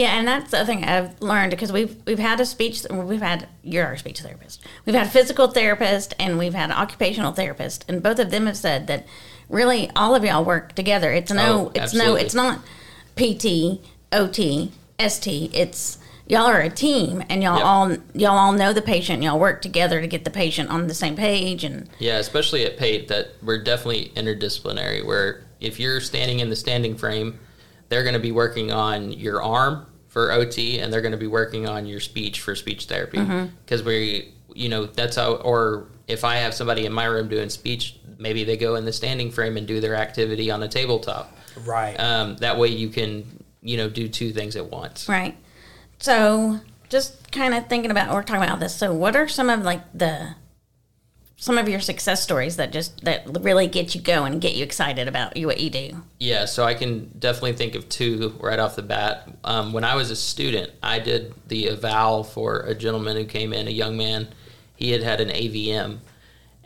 Yeah 0.00 0.18
and 0.18 0.26
that's 0.26 0.50
the 0.50 0.64
thing 0.64 0.84
I've 0.84 1.20
learned 1.20 1.50
because 1.50 1.70
we've 1.72 1.94
we've 2.06 2.18
had 2.18 2.40
a 2.40 2.46
speech 2.46 2.84
we've 2.90 3.20
had 3.30 3.48
you're 3.62 3.86
our 3.86 3.96
speech 3.96 4.20
therapist. 4.20 4.56
We've 4.84 4.94
had 4.94 5.06
a 5.06 5.10
physical 5.10 5.48
therapist 5.48 6.14
and 6.18 6.38
we've 6.38 6.54
had 6.54 6.70
an 6.70 6.76
occupational 6.76 7.32
therapist, 7.32 7.84
and 7.88 8.02
both 8.02 8.18
of 8.18 8.30
them 8.30 8.46
have 8.46 8.56
said 8.56 8.86
that 8.86 9.06
really 9.48 9.90
all 9.94 10.14
of 10.14 10.24
y'all 10.24 10.44
work 10.44 10.74
together. 10.74 11.12
It's 11.12 11.32
no, 11.32 11.46
Oh, 11.68 11.72
it's 11.74 11.94
no, 11.94 12.14
it's 12.14 12.34
not 12.34 12.60
PT, 13.16 13.80
OT, 14.12 14.72
ST. 14.98 15.54
It's 15.54 15.98
y'all 16.26 16.46
are 16.46 16.60
a 16.60 16.70
team, 16.70 17.22
and 17.28 17.42
y'all 17.42 17.56
Yep. 17.58 17.64
all 17.66 17.96
y'all 18.14 18.38
all 18.38 18.52
know 18.52 18.72
the 18.72 18.82
patient. 18.82 19.22
Y'all 19.22 19.38
work 19.38 19.60
together 19.60 20.00
to 20.00 20.06
get 20.06 20.24
the 20.24 20.30
patient 20.30 20.70
on 20.70 20.86
the 20.86 20.94
same 20.94 21.16
page, 21.16 21.64
and 21.64 21.88
Yeah, 21.98 22.18
especially 22.18 22.64
at 22.64 22.78
Pate, 22.78 23.08
that 23.08 23.32
we're 23.42 23.62
definitely 23.62 24.12
interdisciplinary. 24.16 25.04
Where 25.04 25.44
if 25.60 25.78
you're 25.78 26.00
standing 26.00 26.40
in 26.40 26.48
the 26.48 26.56
standing 26.56 26.96
frame, 26.96 27.38
they're 27.88 28.04
going 28.04 28.14
to 28.14 28.20
be 28.20 28.32
working 28.32 28.72
on 28.72 29.12
your 29.12 29.42
arm 29.42 29.84
for 30.10 30.32
OT, 30.32 30.80
and 30.80 30.92
they're 30.92 31.00
going 31.00 31.12
to 31.12 31.18
be 31.18 31.26
working 31.26 31.66
on 31.66 31.86
your 31.86 32.00
speech 32.00 32.40
for 32.40 32.54
speech 32.54 32.84
therapy. 32.84 33.18
Because 33.64 33.82
we, 33.82 34.34
you 34.54 34.68
know, 34.68 34.84
that's 34.84 35.16
how. 35.16 35.36
Or 35.36 35.86
if 36.06 36.24
I 36.24 36.36
have 36.36 36.52
somebody 36.52 36.84
in 36.84 36.92
my 36.92 37.04
room 37.04 37.28
doing 37.28 37.48
speech, 37.48 37.96
maybe 38.18 38.44
they 38.44 38.56
go 38.56 38.74
in 38.74 38.84
the 38.84 38.92
standing 38.92 39.30
frame 39.30 39.56
and 39.56 39.66
do 39.66 39.80
their 39.80 39.94
activity 39.94 40.50
on 40.50 40.62
a 40.62 40.68
tabletop. 40.68 41.34
Right. 41.64 41.94
Um, 41.94 42.36
that 42.36 42.58
way, 42.58 42.68
you 42.68 42.88
can, 42.88 43.24
you 43.62 43.76
know, 43.76 43.88
do 43.88 44.08
two 44.08 44.32
things 44.32 44.56
at 44.56 44.66
once. 44.66 45.08
Right. 45.08 45.36
So, 46.00 46.60
just 46.88 47.30
kind 47.30 47.54
of 47.54 47.68
thinking 47.68 47.90
about 47.90 48.12
we're 48.12 48.22
talking 48.22 48.42
about 48.42 48.60
this. 48.60 48.74
So, 48.74 48.92
what 48.92 49.14
are 49.14 49.28
some 49.28 49.48
of 49.48 49.62
like 49.62 49.82
the 49.94 50.34
some 51.40 51.56
of 51.56 51.70
your 51.70 51.80
success 51.80 52.22
stories 52.22 52.56
that 52.56 52.70
just 52.70 53.02
that 53.02 53.24
really 53.40 53.66
get 53.66 53.94
you 53.94 54.00
going 54.00 54.34
and 54.34 54.42
get 54.42 54.54
you 54.54 54.62
excited 54.62 55.08
about 55.08 55.38
you 55.38 55.46
what 55.46 55.58
you 55.58 55.70
do? 55.70 56.02
Yeah, 56.18 56.44
so 56.44 56.64
I 56.64 56.74
can 56.74 57.10
definitely 57.18 57.54
think 57.54 57.74
of 57.74 57.88
two 57.88 58.34
right 58.40 58.58
off 58.58 58.76
the 58.76 58.82
bat. 58.82 59.26
Um, 59.42 59.72
when 59.72 59.82
I 59.82 59.94
was 59.94 60.10
a 60.10 60.16
student, 60.16 60.70
I 60.82 60.98
did 60.98 61.32
the 61.48 61.70
eval 61.70 62.24
for 62.24 62.60
a 62.60 62.74
gentleman 62.74 63.16
who 63.16 63.24
came 63.24 63.54
in, 63.54 63.66
a 63.66 63.70
young 63.70 63.96
man. 63.96 64.28
He 64.76 64.90
had 64.90 65.02
had 65.02 65.20
an 65.20 65.30
AVM, 65.30 66.00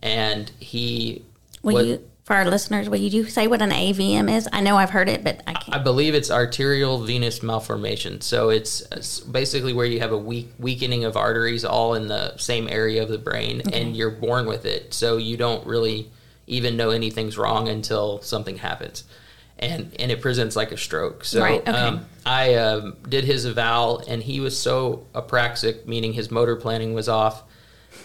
and 0.02 0.50
he. 0.58 1.22
Will 1.62 1.74
what- 1.74 1.86
you 1.86 2.10
for 2.24 2.34
our 2.34 2.46
listeners, 2.46 2.88
will 2.88 2.98
you 2.98 3.26
say 3.26 3.46
what 3.46 3.60
an 3.60 3.70
AVM 3.70 4.34
is? 4.34 4.48
I 4.50 4.62
know 4.62 4.76
I've 4.76 4.90
heard 4.90 5.10
it, 5.10 5.22
but 5.22 5.42
I 5.46 5.52
I 5.52 5.54
can't. 5.54 5.84
believe 5.84 6.14
it's 6.14 6.30
arterial 6.30 6.98
venous 7.04 7.42
malformation. 7.42 8.20
So 8.22 8.48
it's, 8.48 8.82
basically 9.20 9.72
where 9.72 9.86
you 9.86 10.00
have 10.00 10.12
a 10.12 10.18
weak, 10.18 10.52
weakening 10.58 11.04
of 11.04 11.16
arteries 11.16 11.64
all 11.64 11.94
in 11.94 12.08
the 12.08 12.36
same 12.38 12.68
area 12.68 13.02
of 13.02 13.08
the 13.08 13.18
brain, 13.18 13.62
and 13.72 13.96
you're 13.96 14.10
born 14.10 14.46
with 14.46 14.64
it. 14.64 14.94
So 14.94 15.18
you 15.18 15.36
don't 15.36 15.66
really 15.66 16.10
even 16.46 16.76
know 16.76 16.90
anything's 16.90 17.36
wrong 17.36 17.68
until 17.68 18.20
something 18.22 18.56
happens, 18.56 19.04
and 19.58 19.94
and 19.98 20.10
it 20.10 20.20
presents 20.20 20.56
like 20.56 20.72
a 20.72 20.76
stroke. 20.76 21.24
So 21.24 21.40
Right, 21.40 21.60
okay. 21.60 21.70
um, 21.70 22.06
I 22.24 22.54
um, 22.54 22.96
did 23.08 23.24
his 23.24 23.44
eval, 23.44 24.02
and 24.08 24.22
he 24.22 24.40
was 24.40 24.58
so 24.58 25.06
apraxic, 25.14 25.86
meaning 25.86 26.14
his 26.14 26.30
motor 26.30 26.56
planning 26.56 26.94
was 26.94 27.08
off, 27.08 27.42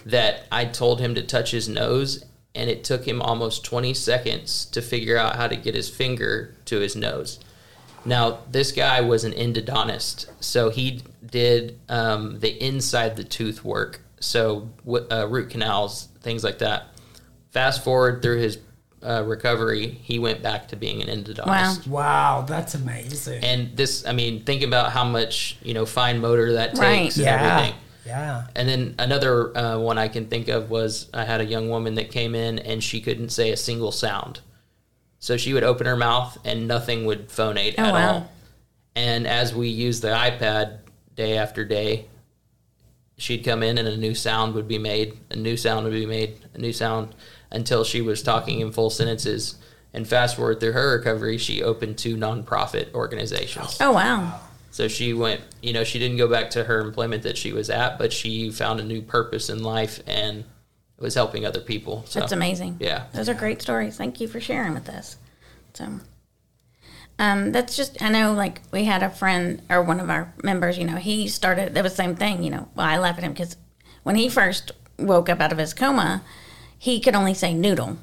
that 0.05 0.45
I 0.51 0.65
told 0.65 0.99
him 0.99 1.15
to 1.15 1.21
touch 1.21 1.51
his 1.51 1.69
nose, 1.69 2.23
and 2.55 2.69
it 2.69 2.83
took 2.83 3.07
him 3.07 3.21
almost 3.21 3.63
20 3.63 3.93
seconds 3.93 4.65
to 4.65 4.81
figure 4.81 5.17
out 5.17 5.35
how 5.35 5.47
to 5.47 5.55
get 5.55 5.75
his 5.75 5.89
finger 5.89 6.55
to 6.65 6.79
his 6.79 6.95
nose. 6.95 7.39
Now, 8.05 8.39
this 8.49 8.71
guy 8.71 9.01
was 9.01 9.23
an 9.23 9.33
endodontist, 9.33 10.29
so 10.39 10.69
he 10.69 11.01
did 11.25 11.77
um, 11.89 12.39
the 12.39 12.51
inside 12.63 13.15
the 13.15 13.23
tooth 13.23 13.63
work, 13.63 14.01
so 14.19 14.69
uh, 15.12 15.27
root 15.27 15.49
canals, 15.49 16.07
things 16.21 16.43
like 16.43 16.59
that. 16.59 16.88
Fast 17.51 17.83
forward 17.83 18.21
through 18.21 18.39
his 18.39 18.59
uh, 19.03 19.23
recovery, 19.25 19.88
he 19.88 20.17
went 20.19 20.41
back 20.41 20.67
to 20.69 20.75
being 20.75 21.01
an 21.01 21.07
endodontist. 21.07 21.88
Wow. 21.88 22.39
wow, 22.39 22.45
that's 22.47 22.75
amazing. 22.75 23.43
And 23.43 23.75
this, 23.75 24.05
I 24.05 24.13
mean, 24.13 24.43
think 24.43 24.63
about 24.63 24.91
how 24.91 25.03
much 25.03 25.57
you 25.62 25.73
know 25.73 25.85
fine 25.85 26.19
motor 26.19 26.53
that 26.53 26.77
Right. 26.77 27.03
takes 27.03 27.17
and 27.17 27.25
yeah. 27.25 27.57
everything. 27.57 27.79
Yeah. 28.05 28.47
And 28.55 28.67
then 28.67 28.95
another 28.97 29.55
uh, 29.57 29.77
one 29.79 29.97
I 29.97 30.07
can 30.07 30.27
think 30.27 30.47
of 30.47 30.69
was 30.69 31.09
I 31.13 31.25
had 31.25 31.41
a 31.41 31.45
young 31.45 31.69
woman 31.69 31.95
that 31.95 32.12
came 32.12 32.33
in 32.35 32.59
and 32.59 32.83
she 32.83 33.01
couldn't 33.01 33.29
say 33.29 33.51
a 33.51 33.57
single 33.57 33.91
sound. 33.91 34.39
So 35.19 35.35
she 35.38 35.53
would 35.53 35.63
open 35.63 35.85
her 35.85 35.97
mouth 35.97 36.38
and 36.45 36.67
nothing 36.67 37.05
would 37.05 37.29
phonate 37.29 37.75
Oh, 37.77 37.83
at 37.83 37.93
wow. 37.93 38.12
all. 38.13 38.31
And 38.95 39.27
as 39.27 39.53
we 39.53 39.67
used 39.67 40.01
the 40.01 40.07
iPad 40.09 40.79
day 41.15 41.38
after 41.38 41.65
day, 41.65 42.05
she'd 43.17 43.43
come 43.43 43.63
in 43.63 43.77
and 43.77 43.88
a 43.88 43.97
new 43.97 44.15
sound 44.15 44.53
would 44.55 44.67
be 44.67 44.77
made, 44.77 45.17
a 45.29 45.35
new 45.35 45.57
sound 45.57 45.83
would 45.83 45.93
be 45.93 46.05
made, 46.05 46.38
a 46.53 46.57
new 46.57 46.71
sound 46.73 47.13
until 47.51 47.83
she 47.83 48.01
was 48.01 48.23
talking 48.23 48.59
in 48.62 48.71
full 48.71 48.89
sentences. 48.89 49.55
And 49.93 50.07
fast 50.07 50.35
forward 50.35 50.59
through 50.59 50.71
her 50.73 50.97
recovery, 50.97 51.38
she 51.38 51.63
opened 51.63 51.97
two 51.97 52.15
nonprofit 52.15 52.93
organizations. 52.93 53.77
Oh 53.81 53.91
wow. 53.91 54.39
So 54.71 54.88
she 54.88 55.13
went, 55.13 55.41
you 55.62 55.73
know, 55.73 55.84
she 55.84 55.99
didn't 55.99 56.17
go 56.17 56.27
back 56.27 56.51
to 56.51 56.63
her 56.63 56.79
employment 56.79 57.23
that 57.23 57.38
she 57.38 57.53
was 57.53 57.69
at, 57.69 57.97
but 57.97 58.13
she 58.13 58.51
found 58.51 58.79
a 58.79 58.84
new 58.84 59.01
purpose 59.01 59.49
in 59.49 59.63
life 59.63 60.01
and 60.05 60.45
was 60.99 61.15
helping 61.15 61.45
other 61.45 61.62
people. 61.62 62.03
So, 62.05 62.19
That's 62.19 62.32
amazing. 62.32 62.77
Yeah. 62.79 63.05
Those 63.13 63.29
are 63.29 63.34
great 63.34 63.62
stories. 63.62 63.97
Thank 63.97 64.19
you 64.21 64.27
for 64.27 64.39
sharing 64.39 64.73
with 64.73 64.89
us. 64.89 65.17
So, 65.73 65.99
um, 67.17 67.51
that's 67.51 67.75
just, 67.75 68.01
I 68.01 68.10
know, 68.10 68.34
like, 68.34 68.62
we 68.71 68.86
had 68.86 69.01
a 69.01 69.10
friend 69.10 69.62
or 69.69 69.82
one 69.82 69.99
of 69.99 70.10
our 70.10 70.34
members, 70.43 70.77
you 70.77 70.86
know, 70.86 70.97
he 70.97 71.27
started, 71.27 71.73
that 71.73 71.84
was 71.84 71.93
the 71.93 72.03
same 72.03 72.15
thing, 72.15 72.43
you 72.43 72.49
know. 72.49 72.69
Well, 72.75 72.86
I 72.86 72.97
laugh 72.97 73.17
at 73.17 73.23
him 73.23 73.34
because 73.34 73.58
when 74.03 74.15
he 74.15 74.29
first 74.29 74.71
woke 74.97 75.29
up 75.29 75.39
out 75.39 75.51
of 75.51 75.58
his 75.58 75.73
coma, 75.73 76.23
he 76.77 76.99
could 76.99 77.15
only 77.15 77.34
say 77.34 77.53
noodle. 77.53 77.97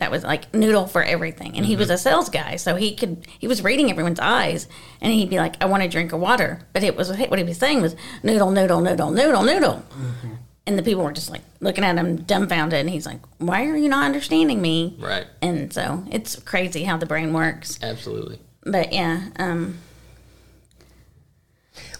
That 0.00 0.10
was 0.10 0.22
like 0.22 0.52
noodle 0.54 0.86
for 0.86 1.02
everything. 1.02 1.56
And 1.56 1.66
he 1.66 1.74
was 1.76 1.90
a 1.90 1.98
sales 1.98 2.28
guy. 2.28 2.56
So 2.56 2.76
he 2.76 2.94
could, 2.94 3.26
he 3.38 3.48
was 3.48 3.62
reading 3.62 3.90
everyone's 3.90 4.20
eyes 4.20 4.68
and 5.00 5.12
he'd 5.12 5.30
be 5.30 5.38
like, 5.38 5.56
I 5.60 5.66
want 5.66 5.82
a 5.82 5.88
drink 5.88 6.12
of 6.12 6.20
water. 6.20 6.60
But 6.72 6.84
it 6.84 6.96
was, 6.96 7.10
what 7.10 7.38
he 7.38 7.44
was 7.44 7.58
saying 7.58 7.82
was 7.82 7.96
noodle, 8.22 8.50
noodle, 8.50 8.80
noodle, 8.80 9.10
noodle, 9.10 9.42
noodle. 9.42 9.84
And 10.66 10.78
the 10.78 10.82
people 10.82 11.02
were 11.02 11.12
just 11.12 11.30
like 11.30 11.40
looking 11.60 11.82
at 11.82 11.96
him 11.96 12.16
dumbfounded. 12.22 12.78
And 12.78 12.90
he's 12.90 13.06
like, 13.06 13.20
Why 13.38 13.64
are 13.66 13.76
you 13.76 13.88
not 13.88 14.04
understanding 14.04 14.60
me? 14.60 14.96
Right. 15.00 15.26
And 15.40 15.72
so 15.72 16.04
it's 16.10 16.36
crazy 16.36 16.84
how 16.84 16.96
the 16.98 17.06
brain 17.06 17.32
works. 17.32 17.78
Absolutely. 17.82 18.38
But 18.64 18.92
yeah, 18.92 19.30
um, 19.38 19.78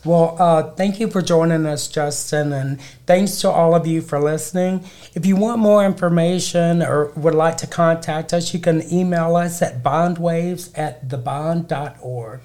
Well, 0.04 0.36
uh, 0.38 0.70
thank 0.74 1.00
you 1.00 1.08
for 1.10 1.20
joining 1.20 1.66
us, 1.66 1.88
Justin, 1.88 2.52
and 2.52 2.80
thanks 3.06 3.40
to 3.40 3.50
all 3.50 3.74
of 3.74 3.86
you 3.86 4.00
for 4.00 4.20
listening. 4.20 4.84
If 5.14 5.26
you 5.26 5.34
want 5.34 5.60
more 5.60 5.84
information 5.84 6.82
or 6.82 7.06
would 7.16 7.34
like 7.34 7.56
to 7.58 7.66
contact 7.66 8.32
us, 8.32 8.54
you 8.54 8.60
can 8.60 8.90
email 8.92 9.34
us 9.34 9.60
at 9.60 9.82
bindwaves 9.82 10.70
at 10.78 11.08
thebind.org. 11.08 12.40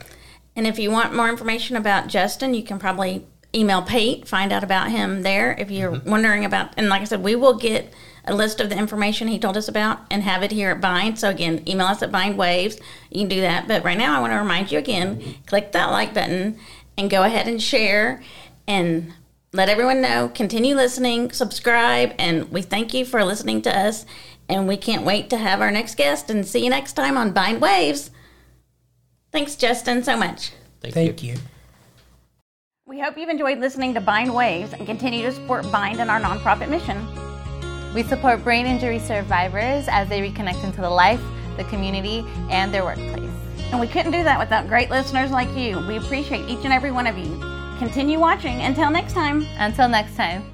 and 0.56 0.68
if 0.68 0.80
you 0.80 0.90
want 0.92 1.16
more 1.16 1.30
information 1.30 1.76
about 1.76 2.08
Justin, 2.08 2.54
you 2.54 2.64
can 2.64 2.80
probably 2.80 3.26
email 3.56 3.84
Pate, 3.84 4.28
find 4.28 4.52
out 4.52 4.64
about 4.64 4.90
him 4.90 5.22
there 5.22 5.56
if 5.60 5.70
you're 5.70 6.00
wondering 6.06 6.44
about. 6.46 6.74
And 6.76 6.90
like 6.90 7.02
I 7.02 7.06
said, 7.06 7.24
we 7.24 7.36
will 7.36 7.56
get 7.56 7.94
a 8.26 8.34
list 8.34 8.60
of 8.62 8.70
the 8.70 8.78
information 8.78 9.28
he 9.28 9.38
told 9.38 9.58
us 9.58 9.68
about 9.68 10.00
and 10.10 10.24
have 10.24 10.44
it 10.44 10.52
here 10.52 10.72
at 10.72 10.82
Bind. 10.82 11.20
So 11.20 11.30
again, 11.30 11.62
email 11.68 11.88
us 11.88 12.02
at 12.02 12.12
Bind 12.12 12.38
Waves. 12.38 12.80
You 13.12 13.22
can 13.22 13.30
do 13.30 13.42
that. 13.42 13.68
But 13.68 13.84
right 13.84 13.98
now, 13.98 14.18
I 14.18 14.22
want 14.22 14.34
to 14.34 14.38
remind 14.38 14.72
you 14.72 14.80
again: 14.80 15.36
click 15.46 15.72
that 15.74 15.92
like 15.92 16.14
button 16.14 16.58
and 16.98 17.10
go 17.10 17.24
ahead 17.24 17.48
and 17.48 17.62
share 17.62 18.22
and 18.68 19.14
let 19.54 19.70
everyone 19.70 20.02
know. 20.02 20.30
Continue 20.30 20.76
listening, 20.76 21.32
subscribe, 21.32 22.14
and 22.18 22.52
we 22.52 22.62
thank 22.62 22.94
you 22.94 23.06
for 23.06 23.24
listening 23.24 23.62
to 23.64 23.78
us. 23.78 24.06
And 24.50 24.68
we 24.68 24.78
can't 24.78 25.06
wait 25.06 25.30
to 25.30 25.38
have 25.38 25.62
our 25.62 25.72
next 25.72 25.96
guest 25.96 26.30
and 26.30 26.46
see 26.46 26.64
you 26.64 26.70
next 26.70 26.94
time 26.94 27.18
on 27.18 27.32
Bind 27.32 27.62
Waves. 27.62 28.12
Thanks, 29.32 29.56
Justin, 29.56 30.04
so 30.04 30.18
much. 30.18 30.52
Thank, 30.82 30.94
Thank 30.94 31.24
you. 31.24 31.34
you. 31.34 31.40
We 32.86 33.00
hope 33.00 33.18
you've 33.18 33.30
enjoyed 33.30 33.60
listening 33.60 33.94
to 33.94 34.02
Bind 34.02 34.34
Waves 34.34 34.74
and 34.74 34.86
continue 34.86 35.24
to 35.24 35.32
support 35.32 35.72
Bind 35.72 36.02
and 36.02 36.12
our 36.12 36.20
nonprofit 36.20 36.70
mission. 36.70 37.08
We 37.94 38.04
support 38.04 38.44
brain 38.44 38.66
injury 38.66 39.00
survivors 39.00 39.88
as 39.88 40.10
they 40.10 40.20
reconnect 40.20 40.64
into 40.64 40.82
the 40.82 40.90
life, 40.90 41.22
the 41.58 41.64
community, 41.66 42.26
and 42.50 42.74
their 42.74 42.84
workplace. 42.84 43.33
And 43.74 43.82
we 43.82 43.88
couldn't 43.88 44.12
do 44.12 44.24
that 44.24 44.38
without 44.38 44.68
great 44.68 44.92
listeners 44.92 45.32
like 45.32 45.50
you. 45.58 45.80
We 45.88 45.98
appreciate 45.98 46.48
each 46.48 46.64
and 46.64 46.72
every 46.72 46.92
one 46.92 47.08
of 47.08 47.18
you. 47.18 47.40
Continue 47.80 48.20
watching. 48.20 48.62
Until 48.62 48.92
next 48.92 49.14
time. 49.14 49.48
Until 49.58 49.90
next 49.90 50.16
time. 50.16 50.53